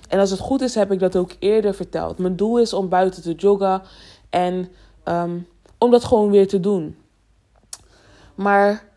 En 0.09 0.19
als 0.19 0.31
het 0.31 0.41
goed 0.41 0.61
is, 0.61 0.75
heb 0.75 0.93
ik 0.93 0.99
dat 0.99 1.17
ook 1.17 1.31
eerder 1.39 1.75
verteld. 1.75 2.19
Mijn 2.19 2.37
doel 2.37 2.59
is 2.59 2.73
om 2.73 2.89
buiten 2.89 3.23
te 3.23 3.33
joggen 3.33 3.83
en 4.31 4.69
um, 5.05 5.47
om 5.79 5.91
dat 5.91 6.05
gewoon 6.05 6.31
weer 6.31 6.49
te 6.49 6.61
doen. 6.61 6.97
Maar 8.35 8.93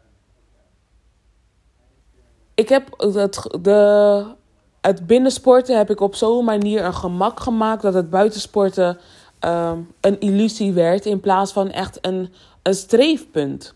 ik 2.58 2.70
heb 2.70 2.94
het, 2.98 3.58
de, 3.62 4.26
het 4.82 5.08
binnensporten 5.08 5.78
heb 5.78 5.90
ik 5.90 6.02
op 6.02 6.16
zo'n 6.16 6.46
manier 6.46 6.86
een 6.86 6.94
gemak 6.94 7.40
gemaakt 7.40 7.82
dat 7.82 7.94
het 7.94 8.10
buitensporten 8.10 8.98
um, 9.46 9.92
een 10.02 10.20
illusie 10.20 10.74
werd 10.74 11.06
in 11.06 11.20
plaats 11.20 11.52
van 11.52 11.72
echt 11.72 11.98
een, 12.02 12.34
een 12.62 12.74
streefpunt. 12.74 13.74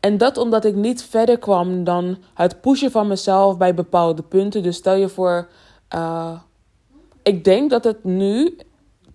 En 0.00 0.18
dat 0.18 0.36
omdat 0.36 0.64
ik 0.64 0.74
niet 0.74 1.02
verder 1.02 1.38
kwam 1.38 1.84
dan 1.84 2.18
het 2.34 2.60
pushen 2.60 2.90
van 2.90 3.06
mezelf 3.06 3.56
bij 3.56 3.74
bepaalde 3.74 4.22
punten. 4.22 4.62
Dus 4.62 4.76
stel 4.76 4.94
je 4.94 5.08
voor, 5.08 5.48
uh, 5.94 6.38
ik 7.22 7.44
denk 7.44 7.70
dat 7.70 7.84
het 7.84 8.04
nu 8.04 8.56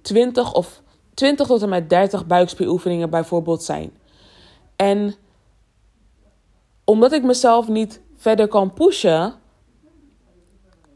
20 0.02 0.54
of 0.54 0.82
20 1.14 1.48
tot 1.48 1.62
en 1.62 1.70
met 1.70 1.90
30 1.90 2.26
buikspieroefeningen 2.26 3.10
bijvoorbeeld 3.10 3.64
zijn. 3.64 3.92
En 4.76 5.16
omdat 6.84 7.12
ik 7.12 7.24
mezelf 7.24 7.68
niet 7.68 8.02
verder 8.20 8.48
kan 8.48 8.74
pushen, 8.74 9.34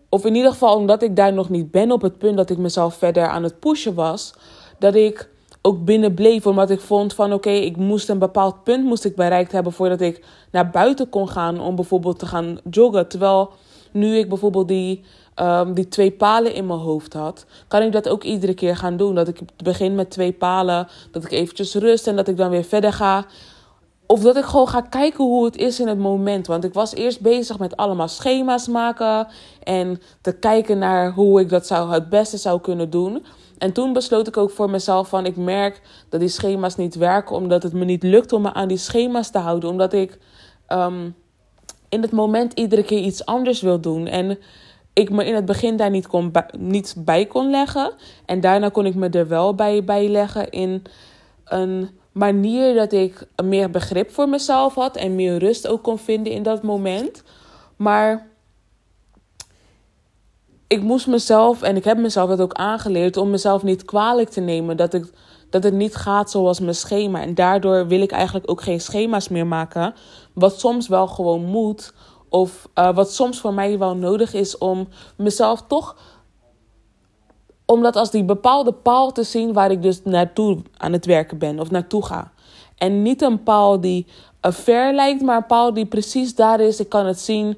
of 0.09 0.25
in 0.25 0.35
ieder 0.35 0.51
geval 0.51 0.75
omdat 0.75 1.03
ik 1.03 1.15
daar 1.15 1.33
nog 1.33 1.49
niet 1.49 1.71
ben 1.71 1.91
op 1.91 2.01
het 2.01 2.17
punt 2.17 2.37
dat 2.37 2.49
ik 2.49 2.57
mezelf 2.57 2.95
verder 2.95 3.27
aan 3.27 3.43
het 3.43 3.59
pushen 3.59 3.93
was, 3.93 4.33
dat 4.79 4.95
ik 4.95 5.29
ook 5.61 5.85
binnen 5.85 6.13
bleef. 6.13 6.47
Omdat 6.47 6.69
ik 6.69 6.79
vond 6.79 7.13
van 7.13 7.33
oké, 7.33 7.49
ik 7.49 7.77
moest 7.77 8.09
een 8.09 8.19
bepaald 8.19 8.63
punt 8.63 8.83
moest 8.83 9.05
ik 9.05 9.15
bereikt 9.15 9.51
hebben 9.51 9.73
voordat 9.73 10.01
ik 10.01 10.25
naar 10.51 10.69
buiten 10.69 11.09
kon 11.09 11.29
gaan 11.29 11.59
om 11.59 11.75
bijvoorbeeld 11.75 12.19
te 12.19 12.25
gaan 12.25 12.59
joggen. 12.69 13.07
Terwijl 13.07 13.51
nu 13.91 14.17
ik 14.17 14.29
bijvoorbeeld 14.29 14.67
die, 14.67 15.03
um, 15.41 15.73
die 15.73 15.87
twee 15.87 16.11
palen 16.11 16.53
in 16.53 16.65
mijn 16.65 16.79
hoofd 16.79 17.13
had, 17.13 17.45
kan 17.67 17.81
ik 17.81 17.91
dat 17.91 18.09
ook 18.09 18.23
iedere 18.23 18.53
keer 18.53 18.77
gaan 18.77 18.97
doen. 18.97 19.15
Dat 19.15 19.27
ik 19.27 19.39
begin 19.63 19.95
met 19.95 20.09
twee 20.09 20.33
palen, 20.33 20.87
dat 21.11 21.23
ik 21.23 21.31
eventjes 21.31 21.75
rust 21.75 22.07
en 22.07 22.15
dat 22.15 22.27
ik 22.27 22.37
dan 22.37 22.49
weer 22.49 22.63
verder 22.63 22.93
ga. 22.93 23.25
Of 24.05 24.21
dat 24.21 24.37
ik 24.37 24.43
gewoon 24.43 24.67
ga 24.67 24.81
kijken 24.81 25.23
hoe 25.23 25.45
het 25.45 25.57
is 25.57 25.79
in 25.79 25.87
het 25.87 25.97
moment. 25.97 26.47
Want 26.47 26.63
ik 26.63 26.73
was 26.73 26.95
eerst 26.95 27.21
bezig 27.21 27.59
met 27.59 27.77
allemaal 27.77 28.07
schema's 28.07 28.67
maken. 28.67 29.27
En 29.63 30.01
te 30.21 30.31
kijken 30.31 30.77
naar 30.77 31.11
hoe 31.11 31.39
ik 31.39 31.49
dat 31.49 31.67
zou, 31.67 31.91
het 31.91 32.09
beste 32.09 32.37
zou 32.37 32.61
kunnen 32.61 32.89
doen. 32.89 33.25
En 33.57 33.73
toen 33.73 33.93
besloot 33.93 34.27
ik 34.27 34.37
ook 34.37 34.51
voor 34.51 34.69
mezelf 34.69 35.09
van 35.09 35.25
ik 35.25 35.35
merk 35.35 35.81
dat 36.09 36.19
die 36.19 36.29
schema's 36.29 36.75
niet 36.75 36.95
werken. 36.95 37.35
Omdat 37.35 37.63
het 37.63 37.73
me 37.73 37.85
niet 37.85 38.03
lukt 38.03 38.33
om 38.33 38.41
me 38.41 38.53
aan 38.53 38.67
die 38.67 38.77
schema's 38.77 39.29
te 39.31 39.37
houden. 39.37 39.69
Omdat 39.69 39.93
ik 39.93 40.19
ehm, 40.67 41.09
in 41.89 42.01
het 42.01 42.11
moment 42.11 42.53
iedere 42.53 42.83
keer 42.83 42.99
iets 42.99 43.25
anders 43.25 43.61
wil 43.61 43.79
doen. 43.79 44.07
En 44.07 44.37
ik 44.93 45.09
me 45.09 45.25
in 45.25 45.35
het 45.35 45.45
begin 45.45 45.77
daar 45.77 45.89
niet, 45.89 46.07
kon 46.07 46.31
niet 46.57 46.95
bij 46.97 47.25
kon 47.25 47.49
leggen. 47.49 47.93
En 48.25 48.41
daarna 48.41 48.69
kon 48.69 48.85
ik 48.85 48.95
me 48.95 49.09
er 49.09 49.27
wel 49.27 49.55
bij, 49.55 49.83
bij 49.83 50.07
leggen 50.07 50.49
in 50.49 50.83
een 51.45 51.89
manier 52.13 52.73
dat 52.73 52.91
ik 52.91 53.27
meer 53.43 53.69
begrip 53.69 54.11
voor 54.11 54.29
mezelf 54.29 54.75
had 54.75 54.95
en 54.95 55.15
meer 55.15 55.37
rust 55.37 55.67
ook 55.67 55.83
kon 55.83 55.97
vinden 55.97 56.33
in 56.33 56.43
dat 56.43 56.63
moment. 56.63 57.23
Maar 57.75 58.27
ik 60.67 60.81
moest 60.81 61.07
mezelf, 61.07 61.61
en 61.61 61.75
ik 61.75 61.83
heb 61.83 61.97
mezelf 61.97 62.29
dat 62.29 62.41
ook 62.41 62.53
aangeleerd, 62.53 63.17
om 63.17 63.29
mezelf 63.29 63.63
niet 63.63 63.85
kwalijk 63.85 64.29
te 64.29 64.41
nemen 64.41 64.77
dat, 64.77 64.93
ik, 64.93 65.11
dat 65.49 65.63
het 65.63 65.73
niet 65.73 65.95
gaat 65.95 66.31
zoals 66.31 66.59
mijn 66.59 66.75
schema. 66.75 67.21
En 67.21 67.35
daardoor 67.35 67.87
wil 67.87 68.01
ik 68.01 68.11
eigenlijk 68.11 68.49
ook 68.51 68.61
geen 68.61 68.81
schema's 68.81 69.29
meer 69.29 69.47
maken. 69.47 69.93
Wat 70.33 70.59
soms 70.59 70.87
wel 70.87 71.07
gewoon 71.07 71.45
moet, 71.45 71.93
of 72.29 72.69
uh, 72.75 72.95
wat 72.95 73.13
soms 73.13 73.39
voor 73.39 73.53
mij 73.53 73.77
wel 73.77 73.95
nodig 73.95 74.33
is 74.33 74.57
om 74.57 74.87
mezelf 75.17 75.63
toch 75.67 75.95
omdat 77.65 77.95
als 77.95 78.11
die 78.11 78.23
bepaalde 78.23 78.71
paal 78.71 79.11
te 79.11 79.23
zien 79.23 79.53
waar 79.53 79.71
ik 79.71 79.81
dus 79.81 80.03
naartoe 80.03 80.61
aan 80.77 80.93
het 80.93 81.05
werken 81.05 81.37
ben 81.37 81.59
of 81.59 81.71
naartoe 81.71 82.05
ga. 82.05 82.31
En 82.77 83.01
niet 83.01 83.21
een 83.21 83.43
paal 83.43 83.81
die 83.81 84.05
ver 84.41 84.93
lijkt, 84.93 85.21
maar 85.21 85.37
een 85.37 85.45
paal 85.45 85.73
die 85.73 85.85
precies 85.85 86.35
daar 86.35 86.59
is. 86.59 86.79
Ik 86.79 86.89
kan 86.89 87.05
het 87.05 87.19
zien 87.19 87.57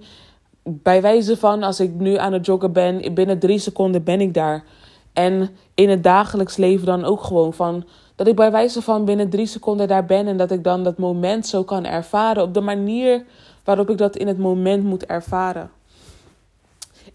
bij 0.63 1.01
wijze 1.01 1.37
van 1.37 1.63
als 1.63 1.79
ik 1.79 1.93
nu 1.93 2.17
aan 2.17 2.33
het 2.33 2.45
joggen 2.45 2.71
ben, 2.71 3.13
binnen 3.13 3.39
drie 3.39 3.59
seconden 3.59 4.03
ben 4.03 4.21
ik 4.21 4.33
daar. 4.33 4.63
En 5.13 5.49
in 5.73 5.89
het 5.89 6.03
dagelijks 6.03 6.57
leven 6.57 6.85
dan 6.85 7.03
ook 7.03 7.23
gewoon 7.23 7.53
van 7.53 7.83
dat 8.15 8.27
ik 8.27 8.35
bij 8.35 8.51
wijze 8.51 8.81
van 8.81 9.05
binnen 9.05 9.29
drie 9.29 9.45
seconden 9.45 9.87
daar 9.87 10.05
ben 10.05 10.27
en 10.27 10.37
dat 10.37 10.51
ik 10.51 10.63
dan 10.63 10.83
dat 10.83 10.97
moment 10.97 11.47
zo 11.47 11.63
kan 11.63 11.85
ervaren 11.85 12.43
op 12.43 12.53
de 12.53 12.61
manier 12.61 13.25
waarop 13.63 13.89
ik 13.89 13.97
dat 13.97 14.15
in 14.15 14.27
het 14.27 14.37
moment 14.37 14.83
moet 14.83 15.05
ervaren. 15.05 15.69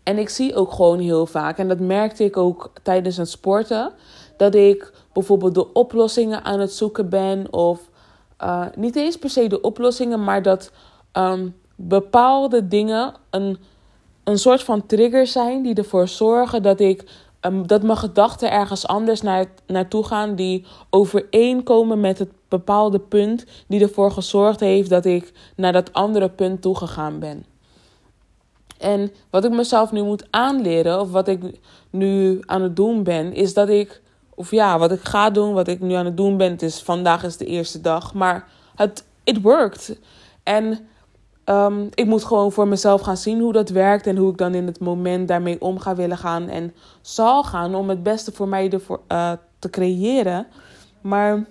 En 0.02 0.18
ik 0.18 0.28
zie 0.28 0.54
ook 0.54 0.72
gewoon 0.72 0.98
heel 0.98 1.26
vaak, 1.26 1.58
en 1.58 1.68
dat 1.68 1.80
merkte 1.80 2.24
ik 2.24 2.36
ook 2.36 2.70
tijdens 2.82 3.16
het 3.16 3.28
sporten, 3.28 3.92
dat 4.36 4.54
ik 4.54 4.92
bijvoorbeeld 5.12 5.54
de 5.54 5.72
oplossingen 5.72 6.44
aan 6.44 6.60
het 6.60 6.72
zoeken 6.72 7.08
ben. 7.08 7.52
Of 7.52 7.90
uh, 8.42 8.66
niet 8.76 8.96
eens 8.96 9.18
per 9.18 9.30
se 9.30 9.46
de 9.46 9.60
oplossingen, 9.60 10.24
maar 10.24 10.42
dat 10.42 10.72
um, 11.12 11.56
bepaalde 11.76 12.68
dingen 12.68 13.14
een, 13.30 13.58
een 14.24 14.38
soort 14.38 14.62
van 14.62 14.86
trigger 14.86 15.26
zijn 15.26 15.62
die 15.62 15.74
ervoor 15.74 16.08
zorgen 16.08 16.62
dat 16.62 16.80
ik. 16.80 17.28
Um, 17.46 17.66
dat 17.66 17.82
mijn 17.82 17.98
gedachten 17.98 18.50
ergens 18.50 18.86
anders 18.86 19.20
naar, 19.20 19.46
naartoe 19.66 20.04
gaan, 20.04 20.34
die 20.34 20.64
overeenkomen 20.90 22.00
met 22.00 22.18
het 22.18 22.30
bepaalde 22.48 22.98
punt 22.98 23.44
die 23.66 23.80
ervoor 23.80 24.10
gezorgd 24.10 24.60
heeft 24.60 24.90
dat 24.90 25.04
ik 25.04 25.32
naar 25.56 25.72
dat 25.72 25.92
andere 25.92 26.28
punt 26.28 26.62
toegegaan 26.62 27.18
ben. 27.18 27.44
En 28.80 29.12
wat 29.30 29.44
ik 29.44 29.50
mezelf 29.50 29.92
nu 29.92 30.02
moet 30.02 30.26
aanleren, 30.30 31.00
of 31.00 31.10
wat 31.10 31.28
ik 31.28 31.40
nu 31.90 32.40
aan 32.46 32.62
het 32.62 32.76
doen 32.76 33.02
ben, 33.02 33.32
is 33.32 33.54
dat 33.54 33.68
ik, 33.68 34.00
of 34.34 34.50
ja, 34.50 34.78
wat 34.78 34.92
ik 34.92 35.00
ga 35.00 35.30
doen, 35.30 35.52
wat 35.52 35.68
ik 35.68 35.80
nu 35.80 35.94
aan 35.94 36.04
het 36.04 36.16
doen 36.16 36.36
ben, 36.36 36.50
het 36.50 36.62
is 36.62 36.82
vandaag 36.82 37.24
is 37.24 37.36
de 37.36 37.44
eerste 37.44 37.80
dag, 37.80 38.14
maar 38.14 38.48
het 38.74 39.04
it 39.24 39.40
worked. 39.40 39.98
En 40.42 40.78
um, 41.44 41.88
ik 41.94 42.06
moet 42.06 42.24
gewoon 42.24 42.52
voor 42.52 42.68
mezelf 42.68 43.00
gaan 43.00 43.16
zien 43.16 43.40
hoe 43.40 43.52
dat 43.52 43.68
werkt 43.68 44.06
en 44.06 44.16
hoe 44.16 44.30
ik 44.30 44.38
dan 44.38 44.54
in 44.54 44.66
het 44.66 44.80
moment 44.80 45.28
daarmee 45.28 45.60
om 45.60 45.78
ga 45.78 45.94
willen 45.94 46.18
gaan 46.18 46.48
en 46.48 46.74
zal 47.00 47.42
gaan 47.42 47.74
om 47.74 47.88
het 47.88 48.02
beste 48.02 48.32
voor 48.32 48.48
mij 48.48 48.70
ervoor, 48.70 49.00
uh, 49.08 49.32
te 49.58 49.70
creëren. 49.70 50.46
Maar 51.00 51.44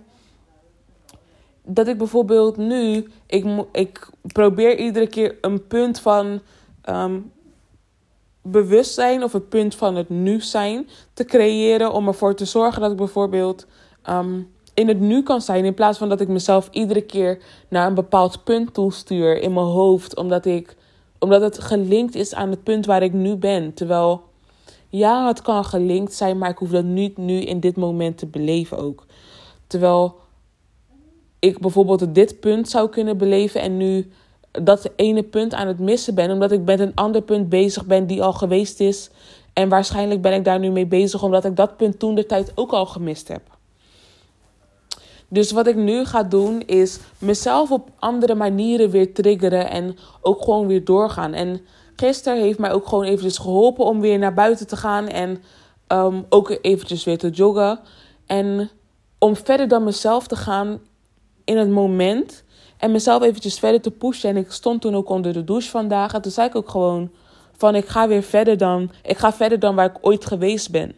dat 1.63 1.87
ik 1.87 1.97
bijvoorbeeld 1.97 2.57
nu, 2.57 3.07
ik, 3.25 3.65
ik 3.71 4.09
probeer 4.21 4.77
iedere 4.77 5.07
keer 5.07 5.35
een 5.41 5.67
punt 5.67 5.99
van 5.99 6.41
um, 6.85 7.31
bewustzijn 8.41 9.23
of 9.23 9.33
het 9.33 9.49
punt 9.49 9.75
van 9.75 9.95
het 9.95 10.09
nu 10.09 10.41
zijn 10.41 10.89
te 11.13 11.25
creëren. 11.25 11.93
Om 11.93 12.07
ervoor 12.07 12.35
te 12.35 12.45
zorgen 12.45 12.81
dat 12.81 12.91
ik 12.91 12.97
bijvoorbeeld 12.97 13.67
um, 14.09 14.51
in 14.73 14.87
het 14.87 14.99
nu 14.99 15.23
kan 15.23 15.41
zijn. 15.41 15.65
In 15.65 15.73
plaats 15.73 15.97
van 15.97 16.09
dat 16.09 16.21
ik 16.21 16.27
mezelf 16.27 16.69
iedere 16.71 17.01
keer 17.01 17.41
naar 17.69 17.87
een 17.87 17.93
bepaald 17.93 18.43
punt 18.43 18.73
toestuur 18.73 19.41
in 19.41 19.53
mijn 19.53 19.65
hoofd. 19.65 20.15
Omdat, 20.15 20.45
ik, 20.45 20.75
omdat 21.19 21.41
het 21.41 21.59
gelinkt 21.59 22.15
is 22.15 22.33
aan 22.33 22.49
het 22.49 22.63
punt 22.63 22.85
waar 22.85 23.03
ik 23.03 23.13
nu 23.13 23.35
ben. 23.35 23.73
Terwijl 23.73 24.21
ja, 24.89 25.27
het 25.27 25.41
kan 25.41 25.65
gelinkt 25.65 26.13
zijn, 26.13 26.37
maar 26.37 26.49
ik 26.49 26.57
hoef 26.57 26.69
dat 26.69 26.83
niet 26.83 27.17
nu 27.17 27.41
in 27.41 27.59
dit 27.59 27.75
moment 27.75 28.17
te 28.17 28.25
beleven 28.25 28.77
ook. 28.77 29.05
Terwijl 29.67 30.15
ik 31.39 31.59
bijvoorbeeld 31.59 32.15
dit 32.15 32.39
punt 32.39 32.69
zou 32.69 32.89
kunnen 32.89 33.17
beleven 33.17 33.61
en 33.61 33.77
nu 33.77 34.11
dat 34.51 34.89
ene 34.95 35.23
punt 35.23 35.53
aan 35.53 35.67
het 35.67 35.79
missen 35.79 36.15
ben. 36.15 36.31
Omdat 36.31 36.51
ik 36.51 36.61
met 36.61 36.79
een 36.79 36.95
ander 36.95 37.21
punt 37.21 37.49
bezig 37.49 37.85
ben 37.85 38.07
die 38.07 38.23
al 38.23 38.33
geweest 38.33 38.79
is. 38.79 39.09
En 39.53 39.69
waarschijnlijk 39.69 40.21
ben 40.21 40.33
ik 40.33 40.43
daar 40.43 40.59
nu 40.59 40.69
mee 40.69 40.87
bezig 40.87 41.23
omdat 41.23 41.45
ik 41.45 41.55
dat 41.55 41.77
punt 41.77 41.99
toen 41.99 42.15
de 42.15 42.25
tijd 42.25 42.51
ook 42.55 42.71
al 42.71 42.85
gemist 42.85 43.27
heb. 43.27 43.41
Dus 45.27 45.51
wat 45.51 45.67
ik 45.67 45.75
nu 45.75 46.05
ga 46.05 46.23
doen 46.23 46.61
is 46.65 46.99
mezelf 47.17 47.71
op 47.71 47.89
andere 47.99 48.35
manieren 48.35 48.89
weer 48.89 49.13
triggeren 49.13 49.69
en 49.69 49.97
ook 50.21 50.43
gewoon 50.43 50.67
weer 50.67 50.85
doorgaan. 50.85 51.33
En 51.33 51.61
gisteren 51.95 52.41
heeft 52.41 52.59
mij 52.59 52.71
ook 52.71 52.87
gewoon 52.87 53.03
eventjes 53.03 53.37
geholpen 53.37 53.85
om 53.85 53.99
weer 53.99 54.19
naar 54.19 54.33
buiten 54.33 54.67
te 54.67 54.75
gaan 54.75 55.07
en 55.07 55.43
um, 55.87 56.25
ook 56.29 56.57
eventjes 56.61 57.03
weer 57.03 57.17
te 57.17 57.29
joggen. 57.29 57.79
En 58.25 58.69
om 59.17 59.35
verder 59.35 59.67
dan 59.67 59.83
mezelf 59.83 60.27
te 60.27 60.35
gaan 60.35 60.79
in 61.43 61.57
het 61.57 61.69
moment 61.69 62.43
en 62.79 62.91
mezelf 62.91 63.23
eventjes 63.23 63.59
verder 63.59 63.81
te 63.81 63.91
pushen. 63.91 64.29
En 64.29 64.37
ik 64.37 64.51
stond 64.51 64.81
toen 64.81 64.95
ook 64.95 65.09
onder 65.09 65.33
de 65.33 65.43
douche 65.43 65.69
vandaag. 65.69 66.13
En 66.13 66.21
toen 66.21 66.31
zei 66.31 66.47
ik 66.47 66.55
ook 66.55 66.69
gewoon 66.69 67.11
van 67.57 67.75
ik 67.75 67.87
ga 67.87 68.07
weer 68.07 68.23
verder 68.23 68.57
dan, 68.57 68.91
ik 69.03 69.17
ga 69.17 69.33
verder 69.33 69.59
dan 69.59 69.75
waar 69.75 69.85
ik 69.85 69.97
ooit 70.01 70.25
geweest 70.25 70.71
ben. 70.71 70.95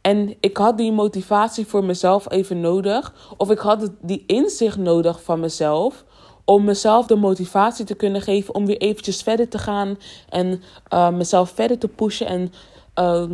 En 0.00 0.34
ik 0.40 0.56
had 0.56 0.78
die 0.78 0.92
motivatie 0.92 1.66
voor 1.66 1.84
mezelf 1.84 2.30
even 2.30 2.60
nodig. 2.60 3.14
Of 3.36 3.50
ik 3.50 3.58
had 3.58 3.90
die 4.00 4.24
inzicht 4.26 4.76
nodig 4.76 5.22
van 5.22 5.40
mezelf. 5.40 6.04
Om 6.44 6.64
mezelf 6.64 7.06
de 7.06 7.16
motivatie 7.16 7.84
te 7.84 7.94
kunnen 7.94 8.20
geven 8.20 8.54
om 8.54 8.66
weer 8.66 8.76
eventjes 8.76 9.22
verder 9.22 9.48
te 9.48 9.58
gaan. 9.58 9.98
En 10.28 10.62
uh, 10.92 11.10
mezelf 11.10 11.50
verder 11.50 11.78
te 11.78 11.88
pushen. 11.88 12.26
En 12.26 12.52
uh, 12.98 13.30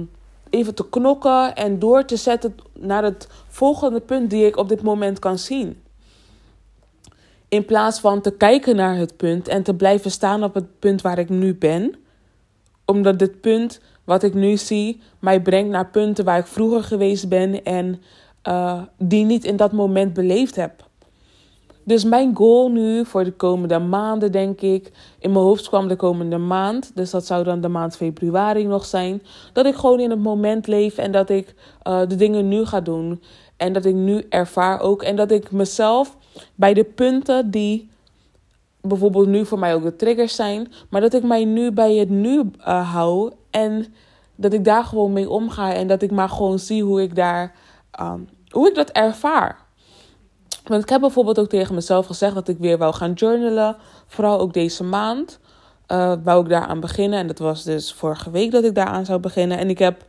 even 0.50 0.74
te 0.74 0.88
knokken 0.88 1.56
en 1.56 1.78
door 1.78 2.04
te 2.04 2.16
zetten 2.16 2.54
naar 2.74 3.02
het 3.02 3.28
volgende 3.48 4.00
punt 4.00 4.30
die 4.30 4.46
ik 4.46 4.56
op 4.56 4.68
dit 4.68 4.82
moment 4.82 5.18
kan 5.18 5.38
zien. 5.38 5.82
In 7.48 7.64
plaats 7.64 8.00
van 8.00 8.20
te 8.20 8.30
kijken 8.30 8.76
naar 8.76 8.96
het 8.96 9.16
punt 9.16 9.48
en 9.48 9.62
te 9.62 9.74
blijven 9.74 10.10
staan 10.10 10.44
op 10.44 10.54
het 10.54 10.78
punt 10.78 11.02
waar 11.02 11.18
ik 11.18 11.28
nu 11.28 11.54
ben. 11.54 11.94
Omdat 12.84 13.18
dit 13.18 13.40
punt 13.40 13.80
wat 14.04 14.22
ik 14.22 14.34
nu 14.34 14.56
zie 14.56 15.00
mij 15.18 15.42
brengt 15.42 15.70
naar 15.70 15.86
punten 15.86 16.24
waar 16.24 16.38
ik 16.38 16.46
vroeger 16.46 16.82
geweest 16.82 17.28
ben 17.28 17.64
en 17.64 18.02
uh, 18.48 18.82
die 18.98 19.24
niet 19.24 19.44
in 19.44 19.56
dat 19.56 19.72
moment 19.72 20.12
beleefd 20.12 20.56
heb. 20.56 20.86
Dus 21.84 22.04
mijn 22.04 22.36
goal 22.36 22.70
nu 22.70 23.04
voor 23.04 23.24
de 23.24 23.32
komende 23.32 23.78
maanden, 23.78 24.32
denk 24.32 24.60
ik, 24.60 24.90
in 25.18 25.32
mijn 25.32 25.44
hoofd 25.44 25.68
kwam 25.68 25.88
de 25.88 25.96
komende 25.96 26.38
maand, 26.38 26.90
dus 26.94 27.10
dat 27.10 27.26
zou 27.26 27.44
dan 27.44 27.60
de 27.60 27.68
maand 27.68 27.96
februari 27.96 28.64
nog 28.64 28.84
zijn, 28.84 29.22
dat 29.52 29.66
ik 29.66 29.74
gewoon 29.74 30.00
in 30.00 30.10
het 30.10 30.22
moment 30.22 30.66
leef 30.66 30.98
en 30.98 31.12
dat 31.12 31.30
ik 31.30 31.54
uh, 31.88 32.00
de 32.08 32.16
dingen 32.16 32.48
nu 32.48 32.64
ga 32.64 32.80
doen. 32.80 33.22
En 33.56 33.72
dat 33.72 33.84
ik 33.84 33.94
nu 33.94 34.26
ervaar 34.28 34.80
ook 34.80 35.02
en 35.02 35.16
dat 35.16 35.30
ik 35.30 35.50
mezelf 35.50 36.16
bij 36.54 36.74
de 36.74 36.84
punten 36.84 37.50
die 37.50 37.88
bijvoorbeeld 38.80 39.26
nu 39.26 39.46
voor 39.46 39.58
mij 39.58 39.74
ook 39.74 39.82
de 39.82 39.96
triggers 39.96 40.34
zijn, 40.34 40.72
maar 40.90 41.00
dat 41.00 41.14
ik 41.14 41.22
mij 41.22 41.44
nu 41.44 41.72
bij 41.72 41.94
het 41.94 42.08
nu 42.08 42.50
uh, 42.58 42.92
hou 42.92 43.32
en 43.50 43.94
dat 44.34 44.52
ik 44.52 44.64
daar 44.64 44.84
gewoon 44.84 45.12
mee 45.12 45.30
omga 45.30 45.74
en 45.74 45.86
dat 45.86 46.02
ik 46.02 46.10
maar 46.10 46.28
gewoon 46.28 46.58
zie 46.58 46.82
hoe 46.82 47.02
ik 47.02 47.14
daar, 47.14 47.54
ehm, 47.90 48.20
hoe 48.48 48.68
ik 48.68 48.74
dat 48.74 48.90
ervaar. 48.90 49.66
Want 50.64 50.82
ik 50.82 50.88
heb 50.88 51.00
bijvoorbeeld 51.00 51.38
ook 51.38 51.48
tegen 51.48 51.74
mezelf 51.74 52.06
gezegd 52.06 52.34
dat 52.34 52.48
ik 52.48 52.58
weer 52.58 52.78
wou 52.78 52.94
gaan 52.94 53.12
journalen. 53.12 53.76
Vooral 54.06 54.38
ook 54.38 54.52
deze 54.52 54.84
maand 54.84 55.38
uh, 55.88 56.12
wou 56.24 56.42
ik 56.42 56.48
daaraan 56.48 56.80
beginnen. 56.80 57.18
En 57.18 57.26
dat 57.26 57.38
was 57.38 57.64
dus 57.64 57.92
vorige 57.92 58.30
week 58.30 58.50
dat 58.50 58.64
ik 58.64 58.74
daaraan 58.74 59.04
zou 59.04 59.20
beginnen. 59.20 59.58
En 59.58 59.70
ik 59.70 59.78
heb, 59.78 60.04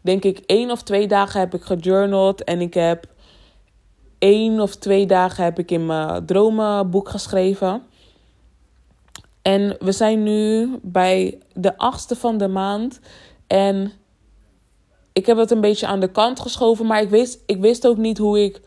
denk 0.00 0.24
ik, 0.24 0.38
één 0.46 0.70
of 0.70 0.82
twee 0.82 1.08
dagen 1.08 1.40
heb 1.40 1.54
ik 1.54 1.62
gejournald. 1.62 2.44
En 2.44 2.60
ik 2.60 2.74
heb 2.74 3.06
één 4.20 4.60
of 4.60 4.76
twee 4.76 5.06
dagen 5.06 5.44
heb 5.44 5.58
ik 5.58 5.70
in 5.70 5.86
mijn 5.86 6.26
dromenboek 6.26 7.08
geschreven. 7.08 7.82
En 9.42 9.76
we 9.80 9.92
zijn 9.92 10.22
nu 10.22 10.70
bij 10.82 11.38
de 11.54 11.78
achtste 11.78 12.16
van 12.16 12.38
de 12.38 12.48
maand. 12.48 13.00
En 13.46 13.92
ik 15.12 15.26
heb 15.26 15.36
het 15.36 15.50
een 15.50 15.60
beetje 15.60 15.86
aan 15.86 16.00
de 16.00 16.10
kant 16.10 16.40
geschoven. 16.40 16.86
Maar 16.86 17.02
ik 17.02 17.10
wist, 17.10 17.42
ik 17.46 17.60
wist 17.60 17.86
ook 17.86 17.96
niet 17.96 18.18
hoe 18.18 18.44
ik 18.44 18.60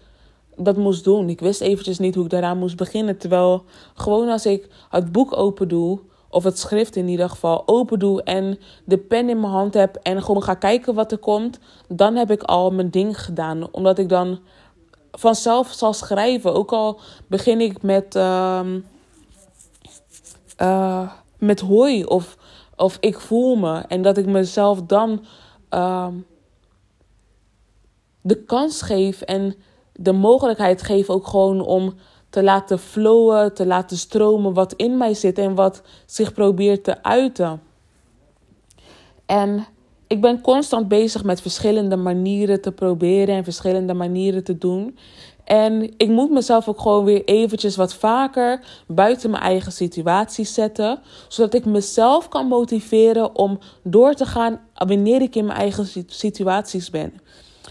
dat 0.56 0.78
moest 0.78 1.04
doen. 1.04 1.30
Ik 1.30 1.40
wist 1.40 1.62
eventjes 1.62 2.00
niet 2.00 2.16
hoe 2.16 2.24
ik 2.24 2.30
daaraan 2.30 2.58
moest 2.58 2.78
beginnen. 2.78 3.18
Terwijl 3.18 3.64
gewoon 3.94 4.30
als 4.30 4.46
ik 4.46 4.70
het 4.90 5.12
boek 5.12 5.38
open 5.38 5.68
doe, 5.68 6.00
of 6.30 6.44
het 6.44 6.60
schrift 6.60 6.96
in 6.96 7.08
ieder 7.08 7.30
geval, 7.30 7.64
open 7.66 8.00
doe 8.00 8.24
en 8.24 8.60
de 8.86 8.98
pen 8.98 9.30
in 9.30 9.40
mijn 9.40 9.54
hand 9.54 9.74
heb 9.74 9.96
en 9.96 10.24
gewoon 10.24 10.44
ga 10.44 10.54
kijken 10.54 10.94
wat 10.94 11.12
er 11.12 11.18
komt, 11.18 11.60
dan 11.88 12.16
heb 12.16 12.32
ik 12.32 12.44
al 12.44 12.72
mijn 12.72 12.90
ding 12.90 13.22
gedaan. 13.22 13.68
Omdat 13.72 13.98
ik 13.98 14.10
dan 14.10 14.40
vanzelf 15.18 15.72
zal 15.72 15.94
schrijven. 15.94 16.54
Ook 16.54 16.72
al 16.72 17.00
begin 17.28 17.62
ik 17.62 17.82
met, 17.82 18.16
uh, 18.16 18.62
uh, 20.62 21.12
met 21.38 21.60
hoi 21.60 22.04
of, 22.04 22.38
of 22.76 22.98
ik 23.00 23.20
voel 23.20 23.56
me. 23.56 23.78
En 23.88 24.02
dat 24.02 24.18
ik 24.18 24.26
mezelf 24.26 24.82
dan 24.82 25.26
uh, 25.74 26.08
de 28.22 28.44
kans 28.44 28.82
geef 28.82 29.22
en 29.22 29.56
de 29.94 30.12
mogelijkheid 30.12 30.82
geef 30.82 31.10
ook 31.10 31.28
gewoon 31.28 31.62
om 31.62 31.94
te 32.30 32.44
laten 32.44 32.80
flowen, 32.80 33.54
te 33.54 33.66
laten 33.66 33.98
stromen 33.98 34.54
wat 34.54 34.74
in 34.74 34.98
mij 34.98 35.14
zit 35.14 35.38
en 35.38 35.56
wat 35.56 35.82
zich 36.06 36.34
probeert 36.34 36.84
te 36.84 37.04
uiten. 37.04 37.62
En 39.26 39.66
ik 40.14 40.22
ben 40.22 40.42
constant 40.42 40.88
bezig 40.88 41.24
met 41.24 41.42
verschillende 41.42 41.96
manieren 41.96 42.62
te 42.62 42.72
proberen 42.72 43.36
en 43.36 43.44
verschillende 43.44 43.94
manieren 43.94 44.44
te 44.44 44.58
doen. 44.58 44.98
En 45.44 45.94
ik 45.98 46.08
moet 46.08 46.32
mezelf 46.32 46.68
ook 46.68 46.80
gewoon 46.80 47.06
weer 47.06 47.24
eventjes 47.24 47.76
wat 47.76 47.94
vaker 47.94 48.66
buiten 48.88 49.30
mijn 49.30 49.44
eigen 49.44 49.72
situatie 49.72 50.46
zetten. 50.46 51.00
Zodat 51.28 51.54
ik 51.54 51.66
mezelf 51.66 52.28
kan 52.28 52.48
motiveren 52.48 53.36
om 53.36 53.60
door 53.84 54.14
te 54.14 54.26
gaan 54.26 54.60
wanneer 54.74 55.22
ik 55.22 55.36
in 55.36 55.46
mijn 55.46 55.60
eigen 55.60 55.88
situaties 56.08 56.90
ben. 56.90 57.14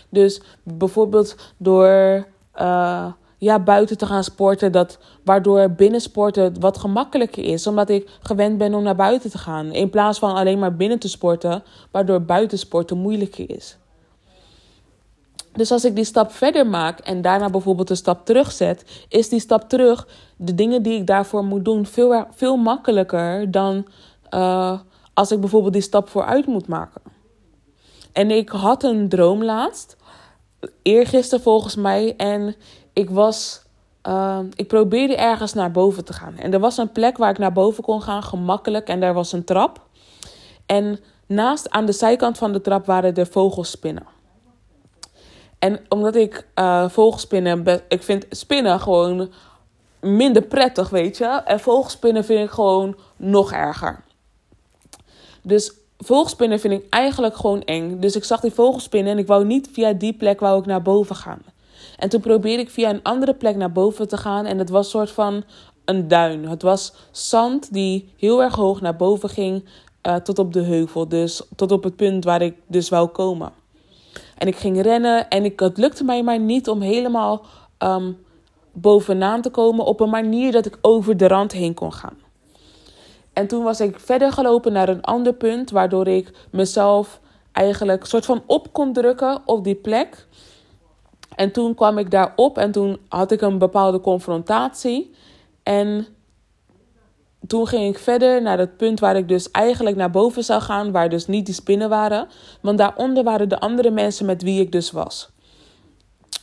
Dus 0.08 0.42
bijvoorbeeld 0.62 1.36
door 1.56 2.26
uh, 2.60 3.12
ja, 3.42 3.58
buiten 3.58 3.98
te 3.98 4.06
gaan 4.06 4.24
sporten. 4.24 4.72
Dat, 4.72 4.98
waardoor 5.24 5.70
binnensporten 5.70 6.60
wat 6.60 6.78
gemakkelijker 6.78 7.44
is. 7.44 7.66
Omdat 7.66 7.88
ik 7.88 8.10
gewend 8.20 8.58
ben 8.58 8.74
om 8.74 8.82
naar 8.82 8.96
buiten 8.96 9.30
te 9.30 9.38
gaan. 9.38 9.72
In 9.72 9.90
plaats 9.90 10.18
van 10.18 10.34
alleen 10.34 10.58
maar 10.58 10.76
binnen 10.76 10.98
te 10.98 11.08
sporten. 11.08 11.62
Waardoor 11.90 12.22
buitensporten 12.22 12.98
moeilijker 12.98 13.50
is. 13.50 13.76
Dus 15.52 15.70
als 15.70 15.84
ik 15.84 15.94
die 15.94 16.04
stap 16.04 16.32
verder 16.32 16.66
maak 16.66 16.98
en 16.98 17.22
daarna 17.22 17.50
bijvoorbeeld 17.50 17.90
een 17.90 17.96
stap 17.96 18.24
terugzet, 18.24 19.04
is 19.08 19.28
die 19.28 19.40
stap 19.40 19.68
terug, 19.68 20.08
de 20.36 20.54
dingen 20.54 20.82
die 20.82 20.98
ik 20.98 21.06
daarvoor 21.06 21.44
moet 21.44 21.64
doen, 21.64 21.86
veel, 21.86 22.26
veel 22.30 22.56
makkelijker 22.56 23.50
dan 23.50 23.86
uh, 24.30 24.78
als 25.14 25.32
ik 25.32 25.40
bijvoorbeeld 25.40 25.72
die 25.72 25.82
stap 25.82 26.08
vooruit 26.08 26.46
moet 26.46 26.68
maken. 26.68 27.02
En 28.12 28.30
ik 28.30 28.48
had 28.48 28.82
een 28.82 29.08
droom 29.08 29.44
laatst, 29.44 29.96
eergisteren 30.82 31.44
volgens 31.44 31.76
mij, 31.76 32.16
en 32.16 32.54
ik 32.92 33.10
was. 33.10 33.62
Uh, 34.08 34.38
ik 34.54 34.68
probeerde 34.68 35.16
ergens 35.16 35.52
naar 35.52 35.70
boven 35.70 36.04
te 36.04 36.12
gaan. 36.12 36.36
En 36.36 36.52
er 36.52 36.60
was 36.60 36.76
een 36.76 36.92
plek 36.92 37.16
waar 37.16 37.30
ik 37.30 37.38
naar 37.38 37.52
boven 37.52 37.82
kon 37.82 38.02
gaan, 38.02 38.22
gemakkelijk. 38.22 38.88
En 38.88 39.00
daar 39.00 39.14
was 39.14 39.32
een 39.32 39.44
trap. 39.44 39.80
En 40.66 40.98
naast 41.26 41.70
aan 41.70 41.86
de 41.86 41.92
zijkant 41.92 42.38
van 42.38 42.52
de 42.52 42.60
trap 42.60 42.86
waren 42.86 43.14
er 43.14 43.26
vogelspinnen. 43.26 44.06
En 45.58 45.80
omdat 45.88 46.16
ik 46.16 46.46
uh, 46.54 46.88
vogelspinnen, 46.88 47.82
ik 47.88 48.02
vind 48.02 48.26
spinnen 48.30 48.80
gewoon 48.80 49.30
minder 50.00 50.42
prettig, 50.42 50.88
weet 50.88 51.16
je. 51.16 51.24
En 51.24 51.60
vogelspinnen 51.60 52.24
vind 52.24 52.44
ik 52.44 52.50
gewoon 52.50 52.96
nog 53.16 53.52
erger. 53.52 54.04
Dus 55.42 55.72
vogelspinnen 55.98 56.60
vind 56.60 56.82
ik 56.82 56.86
eigenlijk 56.90 57.36
gewoon 57.36 57.62
eng. 57.62 58.00
Dus 58.00 58.16
ik 58.16 58.24
zag 58.24 58.40
die 58.40 58.52
vogelspinnen 58.52 59.12
en 59.12 59.18
ik 59.18 59.26
wou 59.26 59.44
niet 59.44 59.68
via 59.72 59.92
die 59.92 60.12
plek 60.12 60.40
wou 60.40 60.60
ik 60.60 60.66
naar 60.66 60.82
boven 60.82 61.16
gaan. 61.16 61.42
En 61.96 62.08
toen 62.08 62.20
probeerde 62.20 62.62
ik 62.62 62.70
via 62.70 62.90
een 62.90 63.02
andere 63.02 63.34
plek 63.34 63.56
naar 63.56 63.72
boven 63.72 64.08
te 64.08 64.16
gaan. 64.16 64.44
En 64.44 64.58
het 64.58 64.70
was 64.70 64.84
een 64.84 64.90
soort 64.90 65.10
van 65.10 65.44
een 65.84 66.08
duin. 66.08 66.48
Het 66.48 66.62
was 66.62 66.92
zand 67.10 67.72
die 67.72 68.12
heel 68.16 68.42
erg 68.42 68.54
hoog 68.54 68.80
naar 68.80 68.96
boven 68.96 69.28
ging. 69.28 69.64
Uh, 70.06 70.16
tot 70.16 70.38
op 70.38 70.52
de 70.52 70.62
heuvel. 70.62 71.08
Dus 71.08 71.42
tot 71.56 71.72
op 71.72 71.82
het 71.82 71.96
punt 71.96 72.24
waar 72.24 72.42
ik 72.42 72.56
dus 72.66 72.88
wou 72.88 73.08
komen. 73.08 73.52
En 74.38 74.48
ik 74.48 74.56
ging 74.56 74.82
rennen 74.82 75.28
en 75.28 75.44
ik, 75.44 75.60
het 75.60 75.78
lukte 75.78 76.04
mij 76.04 76.22
maar 76.22 76.38
niet 76.38 76.68
om 76.68 76.80
helemaal 76.80 77.44
um, 77.78 78.18
bovenaan 78.72 79.40
te 79.40 79.50
komen 79.50 79.84
op 79.84 80.00
een 80.00 80.10
manier 80.10 80.52
dat 80.52 80.66
ik 80.66 80.78
over 80.80 81.16
de 81.16 81.28
rand 81.28 81.52
heen 81.52 81.74
kon 81.74 81.92
gaan. 81.92 82.16
En 83.32 83.46
toen 83.46 83.62
was 83.62 83.80
ik 83.80 83.98
verder 83.98 84.32
gelopen 84.32 84.72
naar 84.72 84.88
een 84.88 85.02
ander 85.02 85.34
punt, 85.34 85.70
waardoor 85.70 86.08
ik 86.08 86.32
mezelf 86.50 87.20
eigenlijk 87.52 88.06
soort 88.06 88.24
van 88.24 88.42
op 88.46 88.72
kon 88.72 88.92
drukken 88.92 89.42
op 89.44 89.64
die 89.64 89.74
plek. 89.74 90.26
En 91.42 91.52
toen 91.52 91.74
kwam 91.74 91.98
ik 91.98 92.10
daarop 92.10 92.58
en 92.58 92.72
toen 92.72 92.98
had 93.08 93.32
ik 93.32 93.40
een 93.40 93.58
bepaalde 93.58 94.00
confrontatie. 94.00 95.14
En 95.62 96.06
toen 97.46 97.66
ging 97.66 97.94
ik 97.94 97.98
verder 97.98 98.42
naar 98.42 98.58
het 98.58 98.76
punt 98.76 99.00
waar 99.00 99.16
ik 99.16 99.28
dus 99.28 99.50
eigenlijk 99.50 99.96
naar 99.96 100.10
boven 100.10 100.44
zou 100.44 100.60
gaan, 100.60 100.92
waar 100.92 101.08
dus 101.08 101.26
niet 101.26 101.46
die 101.46 101.54
spinnen 101.54 101.88
waren. 101.88 102.28
Want 102.60 102.78
daaronder 102.78 103.24
waren 103.24 103.48
de 103.48 103.60
andere 103.60 103.90
mensen 103.90 104.26
met 104.26 104.42
wie 104.42 104.60
ik 104.60 104.72
dus 104.72 104.90
was. 104.90 105.30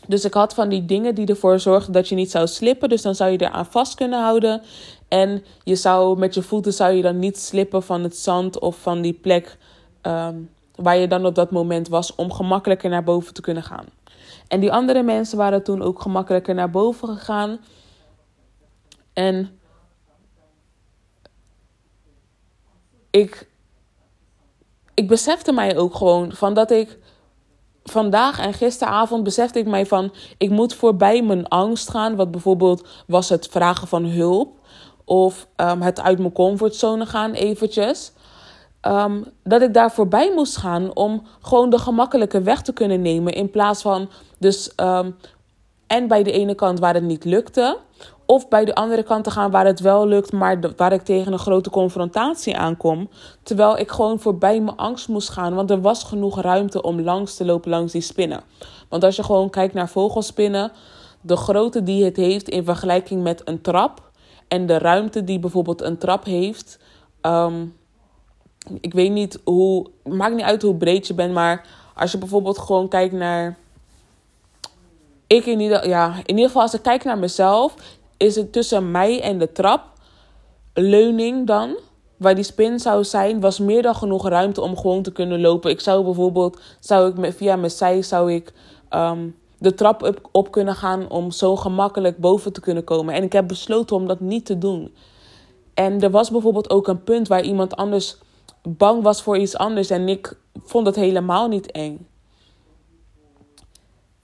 Dus 0.07 0.25
ik 0.25 0.33
had 0.33 0.53
van 0.53 0.69
die 0.69 0.85
dingen 0.85 1.15
die 1.15 1.27
ervoor 1.27 1.59
zorgden 1.59 1.93
dat 1.93 2.09
je 2.09 2.15
niet 2.15 2.31
zou 2.31 2.47
slippen. 2.47 2.89
Dus 2.89 3.01
dan 3.01 3.15
zou 3.15 3.31
je 3.31 3.41
eraan 3.41 3.65
vast 3.65 3.95
kunnen 3.95 4.21
houden. 4.21 4.62
En 5.07 5.43
je 5.63 5.75
zou 5.75 6.17
met 6.17 6.33
je 6.33 6.41
voeten 6.41 6.73
zou 6.73 6.93
je 6.93 7.01
dan 7.01 7.19
niet 7.19 7.39
slippen 7.39 7.83
van 7.83 8.03
het 8.03 8.17
zand 8.17 8.59
of 8.59 8.77
van 8.77 9.01
die 9.01 9.13
plek 9.13 9.57
um, 10.01 10.49
waar 10.75 10.97
je 10.97 11.07
dan 11.07 11.25
op 11.25 11.35
dat 11.35 11.51
moment 11.51 11.88
was 11.88 12.15
om 12.15 12.31
gemakkelijker 12.31 12.89
naar 12.89 13.03
boven 13.03 13.33
te 13.33 13.41
kunnen 13.41 13.63
gaan. 13.63 13.85
En 14.49 14.59
die 14.59 14.71
andere 14.71 15.03
mensen 15.03 15.38
waren 15.38 15.63
toen 15.63 15.81
ook 15.81 16.01
gemakkelijker 16.01 16.55
naar 16.55 16.69
boven 16.69 17.07
gegaan. 17.07 17.59
En 19.13 19.59
ik, 23.09 23.49
ik 24.93 25.07
besefte 25.07 25.51
mij 25.51 25.77
ook 25.77 25.95
gewoon 25.95 26.31
van 26.31 26.53
dat 26.53 26.71
ik 26.71 26.97
vandaag 27.83 28.39
en 28.39 28.53
gisteravond 28.53 29.23
besefte 29.23 29.59
ik 29.59 29.67
mij 29.67 29.85
van 29.85 30.13
ik 30.38 30.49
moet 30.49 30.73
voorbij 30.73 31.21
mijn 31.23 31.47
angst 31.47 31.89
gaan. 31.89 32.15
Wat 32.15 32.31
bijvoorbeeld 32.31 32.88
was 33.07 33.29
het 33.29 33.47
vragen 33.47 33.88
van 33.88 34.05
hulp 34.05 34.57
of 35.05 35.47
um, 35.55 35.81
het 35.81 36.01
uit 36.01 36.19
mijn 36.19 36.31
comfortzone 36.31 37.05
gaan 37.05 37.31
eventjes. 37.31 38.12
Um, 38.88 39.25
dat 39.43 39.62
ik 39.62 39.73
daar 39.73 39.91
voorbij 39.91 40.31
moest 40.35 40.57
gaan 40.57 40.95
om 40.95 41.23
gewoon 41.41 41.69
de 41.69 41.77
gemakkelijke 41.79 42.41
weg 42.41 42.62
te 42.62 42.73
kunnen 42.73 43.01
nemen. 43.01 43.33
In 43.33 43.49
plaats 43.49 43.81
van 43.81 44.09
dus 44.39 44.71
um, 44.75 45.15
en 45.88 46.08
bij 46.08 46.23
de 46.23 46.32
ene 46.32 46.56
kant 46.56 46.80
waar 46.80 46.93
het 46.93 47.04
niet 47.04 47.23
lukte. 47.23 47.78
Of 48.25 48.47
bij 48.47 48.65
de 48.65 48.75
andere 48.75 49.04
kant 49.04 49.23
te 49.23 49.32
gaan 49.32 49.52
waar 49.52 49.65
het 49.65 49.80
wel 49.80 50.08
lukt, 50.08 50.32
maar 50.32 50.60
waar 50.75 50.93
ik 50.93 51.02
tegen 51.02 51.34
een 51.34 51.39
grote 51.39 51.69
confrontatie 51.69 52.58
aankom. 52.58 53.10
Terwijl 53.43 53.78
ik 53.78 53.91
gewoon 53.91 54.19
voorbij 54.19 54.62
mijn 54.62 54.78
angst 54.78 55.08
moest 55.08 55.30
gaan. 55.30 55.56
Want 55.56 55.71
er 55.71 55.82
was 55.82 56.04
genoeg 56.04 56.41
ruimte 56.41 56.82
om 56.82 57.02
langs 57.02 57.36
te 57.36 57.45
lopen 57.45 57.69
langs 57.69 57.91
die 57.91 58.02
spinnen. 58.02 58.43
Want 58.89 59.04
als 59.04 59.15
je 59.15 59.23
gewoon 59.23 59.49
kijkt 59.49 59.73
naar 59.73 59.89
vogelspinnen, 59.89 60.71
de 61.21 61.36
grootte 61.36 61.84
die 61.84 62.06
het 62.06 62.15
heeft 62.15 62.49
in 62.49 62.63
vergelijking 62.65 63.23
met 63.23 63.41
een 63.45 63.62
trap. 63.62 64.12
En 64.47 64.65
de 64.65 64.78
ruimte 64.78 65.23
die 65.23 65.39
bijvoorbeeld 65.39 65.82
een 65.82 65.97
trap 65.97 66.25
heeft. 66.25 66.80
Um, 67.21 67.75
ik 68.82 68.93
weet 68.93 69.12
niet 69.12 69.39
hoe. 69.43 69.89
Maakt 70.04 70.36
niet 70.36 70.45
uit 70.45 70.62
hoe 70.62 70.75
breed 70.75 71.08
je 71.08 71.13
bent, 71.13 71.34
maar 71.34 71.65
als 71.95 72.12
je 72.12 72.17
bijvoorbeeld 72.17 72.58
gewoon 72.58 72.88
kijkt 72.88 73.13
naar. 73.13 73.58
Ik 75.29 75.45
in 75.45 75.59
ieder, 75.59 75.87
ja, 75.87 76.15
in 76.15 76.35
ieder 76.35 76.45
geval, 76.45 76.61
als 76.61 76.73
ik 76.73 76.81
kijk 76.81 77.03
naar 77.03 77.17
mezelf, 77.17 77.75
is 78.17 78.35
het 78.35 78.51
tussen 78.51 78.91
mij 78.91 79.21
en 79.21 79.37
de 79.37 79.51
trap, 79.51 79.81
leuning 80.73 81.47
dan, 81.47 81.77
waar 82.17 82.35
die 82.35 82.43
spin 82.43 82.79
zou 82.79 83.03
zijn, 83.03 83.39
was 83.39 83.59
meer 83.59 83.81
dan 83.81 83.95
genoeg 83.95 84.27
ruimte 84.27 84.61
om 84.61 84.77
gewoon 84.77 85.01
te 85.01 85.11
kunnen 85.11 85.41
lopen. 85.41 85.71
Ik 85.71 85.79
zou 85.79 86.03
bijvoorbeeld, 86.03 86.59
zou 86.79 87.13
ik 87.23 87.33
via 87.33 87.55
mijn 87.55 87.71
zij, 87.71 88.01
zou 88.01 88.33
ik 88.33 88.53
um, 88.89 89.35
de 89.57 89.73
trap 89.73 90.03
op, 90.03 90.29
op 90.31 90.51
kunnen 90.51 90.75
gaan 90.75 91.09
om 91.09 91.31
zo 91.31 91.55
gemakkelijk 91.55 92.17
boven 92.17 92.53
te 92.53 92.61
kunnen 92.61 92.83
komen. 92.83 93.13
En 93.13 93.23
ik 93.23 93.33
heb 93.33 93.47
besloten 93.47 93.95
om 93.95 94.07
dat 94.07 94.19
niet 94.19 94.45
te 94.45 94.57
doen. 94.57 94.93
En 95.73 96.01
er 96.01 96.11
was 96.11 96.31
bijvoorbeeld 96.31 96.69
ook 96.69 96.87
een 96.87 97.03
punt 97.03 97.27
waar 97.27 97.43
iemand 97.43 97.75
anders 97.75 98.17
bang 98.61 99.03
was 99.03 99.21
voor 99.21 99.37
iets 99.37 99.57
anders 99.57 99.89
en 99.89 100.07
ik 100.07 100.37
vond 100.63 100.85
het 100.85 100.95
helemaal 100.95 101.47
niet 101.47 101.71
eng. 101.71 102.07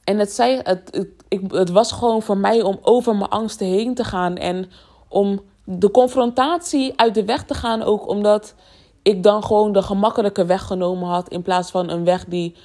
En 0.06 0.20
het, 0.20 0.32
zei, 0.32 0.60
het, 0.64 1.08
ik, 1.28 1.42
het 1.52 1.70
was 1.70 1.92
gewoon 1.92 2.22
voor 2.22 2.38
mij 2.38 2.62
om 2.62 2.80
over 2.82 3.16
mijn 3.16 3.30
angsten 3.30 3.68
heen 3.68 3.94
te 3.94 4.04
gaan 4.04 4.36
en 4.36 4.70
om 5.08 5.42
de 5.64 5.92
confrontatie 5.92 6.94
uit 6.96 7.14
de 7.14 7.26
weg 7.26 7.44
te 7.44 7.54
gaan, 7.54 7.84
ook 7.84 8.08
omdat 8.08 8.56
ik 9.02 9.24
dan 9.24 9.44
gewoon 9.44 9.72
de 9.72 9.82
gemakkelijke 9.82 10.46
weg 10.46 10.64
genomen 10.64 11.08
had 11.08 11.30
in 11.30 11.42
plaats 11.42 11.72
van 11.72 11.90
een 11.90 12.04
weg 12.04 12.26
die 12.26 12.56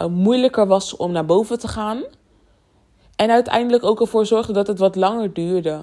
uh, 0.00 0.06
moeilijker 0.06 0.66
was 0.66 0.96
om 0.96 1.12
naar 1.12 1.24
boven 1.24 1.58
te 1.58 1.68
gaan. 1.68 2.02
En 3.16 3.30
uiteindelijk 3.30 3.84
ook 3.84 4.00
ervoor 4.00 4.26
zorgde 4.26 4.52
dat 4.52 4.66
het 4.66 4.78
wat 4.78 4.96
langer 4.96 5.32
duurde. 5.32 5.82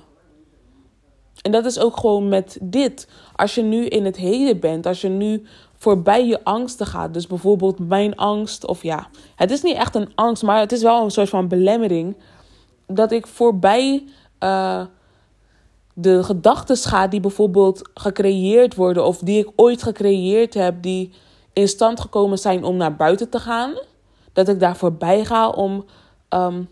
En 1.42 1.52
dat 1.52 1.66
is 1.66 1.80
ook 1.80 1.98
gewoon 1.98 2.28
met 2.28 2.58
dit. 2.62 3.10
Als 3.36 3.56
je 3.56 3.62
nu 3.62 3.86
in 3.86 4.06
het 4.06 4.18
heden 4.18 4.60
bent, 4.60 4.86
als 4.86 5.02
je 5.02 5.10
nu 5.10 5.48
voorbij 5.78 6.28
je 6.28 6.44
angsten 6.44 6.86
gaat. 6.86 7.14
Dus 7.14 7.28
bijvoorbeeld 7.28 7.80
mijn 7.80 8.16
angst, 8.16 8.66
of 8.66 8.84
ja, 8.84 9.08
het 9.36 9.52
is 9.52 9.62
niet 9.62 9.76
echt 9.76 9.96
een 9.96 10.12
angst, 10.16 10.44
maar 10.44 10.60
het 10.60 10.72
is 10.72 10.82
wel 10.82 11.04
een 11.04 11.12
soort 11.12 11.30
van 11.30 11.48
belemmering. 11.48 12.16
Dat 12.88 13.12
ik 13.12 13.28
voorbij 13.28 14.04
uh, 14.44 14.82
de 15.94 16.24
gedachten 16.24 16.78
ga 16.78 17.08
die 17.08 17.20
bijvoorbeeld 17.20 17.90
gecreëerd 17.94 18.76
worden, 18.76 19.06
of 19.06 19.18
die 19.18 19.40
ik 19.40 19.50
ooit 19.56 19.84
gecreëerd 19.84 20.54
heb, 20.54 20.82
die 20.82 21.12
in 21.54 21.68
stand 21.68 22.00
gekomen 22.00 22.38
zijn 22.38 22.64
om 22.64 22.78
naar 22.78 22.96
buiten 22.96 23.30
te 23.30 23.40
gaan. 23.40 23.74
Dat 24.34 24.48
ik 24.48 24.60
daar 24.60 24.76
voorbij 24.76 25.26
ga 25.26 25.50
om 25.50 25.86
um, 26.30 26.70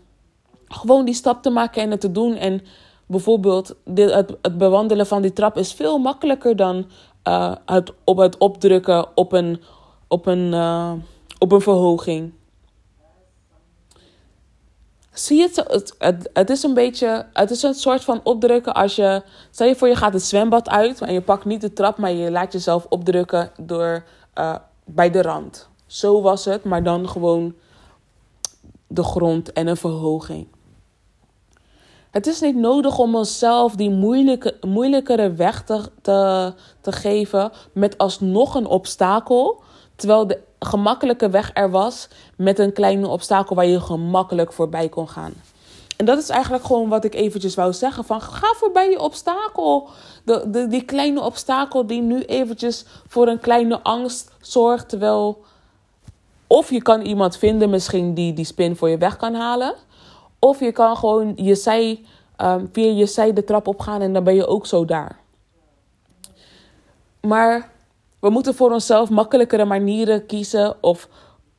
gewoon 0.68 1.04
die 1.04 1.14
stap 1.14 1.42
te 1.42 1.50
maken 1.50 1.82
en 1.82 1.90
het 1.90 2.00
te 2.00 2.12
doen. 2.12 2.34
En 2.34 2.60
bijvoorbeeld 3.06 3.74
dit, 3.84 4.10
het 4.42 4.58
bewandelen 4.58 5.06
van 5.06 5.22
die 5.22 5.32
trap 5.32 5.56
is 5.56 5.72
veel 5.72 5.98
makkelijker 5.98 6.56
dan 6.56 6.86
het, 7.64 7.92
op 8.04 8.16
het 8.16 8.38
opdrukken 8.38 9.06
op 9.14 9.32
een, 9.32 9.62
op 10.08 10.26
een, 10.26 10.52
uh, 10.52 10.92
op 11.38 11.52
een 11.52 11.60
verhoging. 11.60 12.32
Zie 15.12 15.42
het, 15.42 15.56
het, 15.56 15.94
het, 15.98 16.30
het, 16.32 16.50
is 16.50 16.62
een 16.62 16.74
beetje, 16.74 17.26
het 17.32 17.50
is 17.50 17.62
een 17.62 17.74
soort 17.74 18.04
van 18.04 18.20
opdrukken 18.22 18.74
als 18.74 18.96
je, 18.96 19.22
stel 19.50 19.66
je 19.66 19.76
voor 19.76 19.88
je 19.88 19.96
gaat 19.96 20.12
het 20.12 20.22
zwembad 20.22 20.68
uit 20.68 21.00
en 21.00 21.12
je 21.12 21.20
pakt 21.20 21.44
niet 21.44 21.60
de 21.60 21.72
trap, 21.72 21.98
maar 21.98 22.12
je 22.12 22.30
laat 22.30 22.52
jezelf 22.52 22.86
opdrukken 22.88 23.50
door, 23.60 24.04
uh, 24.34 24.56
bij 24.84 25.10
de 25.10 25.22
rand. 25.22 25.68
Zo 25.86 26.22
was 26.22 26.44
het, 26.44 26.64
maar 26.64 26.82
dan 26.82 27.08
gewoon 27.08 27.54
de 28.86 29.02
grond 29.02 29.52
en 29.52 29.66
een 29.66 29.76
verhoging. 29.76 30.46
Het 32.16 32.26
is 32.26 32.40
niet 32.40 32.56
nodig 32.56 32.98
om 32.98 33.14
onszelf 33.14 33.74
die 33.74 33.90
moeilijke, 33.90 34.56
moeilijkere 34.66 35.32
weg 35.32 35.62
te, 35.62 35.80
te, 36.02 36.52
te 36.80 36.92
geven 36.92 37.52
met 37.72 37.98
alsnog 37.98 38.54
een 38.54 38.66
obstakel. 38.66 39.62
Terwijl 39.96 40.26
de 40.26 40.40
gemakkelijke 40.58 41.30
weg 41.30 41.50
er 41.54 41.70
was 41.70 42.08
met 42.36 42.58
een 42.58 42.72
kleine 42.72 43.08
obstakel 43.08 43.56
waar 43.56 43.66
je 43.66 43.80
gemakkelijk 43.80 44.52
voorbij 44.52 44.88
kon 44.88 45.08
gaan. 45.08 45.32
En 45.96 46.04
dat 46.04 46.18
is 46.18 46.28
eigenlijk 46.28 46.64
gewoon 46.64 46.88
wat 46.88 47.04
ik 47.04 47.14
eventjes 47.14 47.54
wou 47.54 47.72
zeggen. 47.72 48.04
Van 48.04 48.20
ga 48.20 48.54
voorbij 48.56 48.90
je 48.90 49.00
obstakel. 49.00 49.88
De, 50.24 50.50
de, 50.50 50.66
die 50.66 50.84
kleine 50.84 51.20
obstakel 51.20 51.86
die 51.86 52.02
nu 52.02 52.22
eventjes 52.22 52.84
voor 53.08 53.28
een 53.28 53.40
kleine 53.40 53.82
angst 53.82 54.30
zorgt. 54.40 54.88
Terwijl 54.88 55.44
of 56.46 56.70
je 56.70 56.82
kan 56.82 57.00
iemand 57.00 57.36
vinden 57.36 57.70
misschien 57.70 58.14
die 58.14 58.32
die 58.32 58.44
spin 58.44 58.76
voor 58.76 58.88
je 58.88 58.98
weg 58.98 59.16
kan 59.16 59.34
halen. 59.34 59.74
Of 60.38 60.60
je 60.60 60.72
kan 60.72 60.96
gewoon 60.96 61.32
je 61.36 61.54
zij, 61.54 62.04
um, 62.36 62.68
via 62.72 62.90
je 62.90 63.06
zij 63.06 63.32
de 63.32 63.44
trap 63.44 63.66
opgaan 63.68 64.00
en 64.00 64.12
dan 64.12 64.24
ben 64.24 64.34
je 64.34 64.46
ook 64.46 64.66
zo 64.66 64.84
daar. 64.84 65.18
Maar 67.20 67.70
we 68.20 68.30
moeten 68.30 68.54
voor 68.54 68.72
onszelf 68.72 69.10
makkelijkere 69.10 69.64
manieren 69.64 70.26
kiezen 70.26 70.82
of 70.82 71.08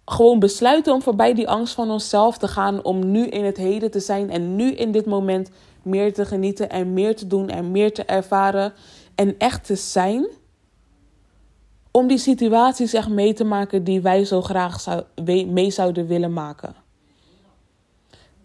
gewoon 0.06 0.40
besluiten 0.40 0.94
om 0.94 1.02
voorbij 1.02 1.34
die 1.34 1.50
angst 1.50 1.74
van 1.74 1.92
onszelf 1.92 2.38
te 2.38 2.48
gaan. 2.48 2.84
Om 2.84 3.12
nu 3.12 3.28
in 3.28 3.46
het 3.46 3.58
heden 3.58 3.92
te 3.92 4.00
zijn 4.00 4.30
en 4.30 4.56
nu 4.56 4.72
in 4.72 4.92
dit 4.92 5.06
moment 5.06 5.50
meer 5.82 6.13
te 6.13 6.26
genieten 6.26 6.70
en 6.70 6.94
meer 6.94 7.16
te 7.16 7.28
doen 7.28 7.50
en 7.50 7.72
meer 7.72 7.94
te 7.94 8.04
ervaren 8.04 8.74
en 9.16 9.36
echt 9.38 9.66
te 9.66 9.76
zijn. 9.76 10.28
Om 11.92 12.08
die 12.08 12.18
situaties 12.18 12.94
echt 12.94 13.10
mee 13.10 13.34
te 13.34 13.44
maken 13.44 13.84
die 13.84 14.02
wij 14.02 14.26
zo 14.26 14.42
graag 14.42 14.80
zou, 14.80 15.04
mee 15.48 15.72
zouden 15.72 16.08
willen 16.08 16.34
maken. 16.34 16.87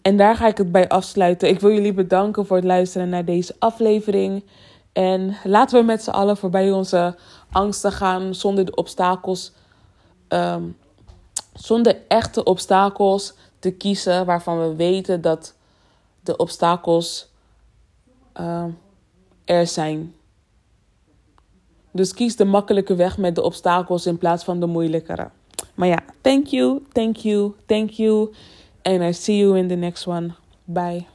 En 0.03 0.17
daar 0.17 0.35
ga 0.35 0.47
ik 0.47 0.57
het 0.57 0.71
bij 0.71 0.87
afsluiten. 0.87 1.49
Ik 1.49 1.59
wil 1.59 1.71
jullie 1.71 1.93
bedanken 1.93 2.45
voor 2.45 2.55
het 2.55 2.65
luisteren 2.65 3.09
naar 3.09 3.25
deze 3.25 3.55
aflevering. 3.59 4.43
En 4.93 5.35
laten 5.43 5.79
we 5.79 5.85
met 5.85 6.03
z'n 6.03 6.09
allen 6.09 6.37
voorbij 6.37 6.71
onze 6.71 7.15
angsten 7.51 7.91
gaan 7.91 8.35
zonder 8.35 8.65
de 8.65 8.75
obstakels. 8.75 9.51
Um, 10.29 10.77
zonder 11.53 11.97
echte 12.07 12.43
obstakels 12.43 13.33
te 13.59 13.71
kiezen 13.71 14.25
waarvan 14.25 14.59
we 14.59 14.75
weten 14.75 15.21
dat 15.21 15.55
de 16.21 16.37
obstakels 16.37 17.29
uh, 18.39 18.65
er 19.45 19.67
zijn. 19.67 20.15
Dus 21.91 22.13
kies 22.13 22.35
de 22.35 22.45
makkelijke 22.45 22.95
weg 22.95 23.17
met 23.17 23.35
de 23.35 23.43
obstakels 23.43 24.05
in 24.05 24.17
plaats 24.17 24.43
van 24.43 24.59
de 24.59 24.65
moeilijkere. 24.65 25.29
Maar 25.75 25.87
ja, 25.87 25.99
thank 26.21 26.47
you, 26.47 26.81
thank 26.91 27.15
you, 27.15 27.53
thank 27.65 27.89
you. 27.89 28.33
And 28.85 29.03
I 29.03 29.11
see 29.11 29.37
you 29.37 29.55
in 29.55 29.67
the 29.67 29.75
next 29.75 30.07
one. 30.07 30.35
Bye. 30.67 31.07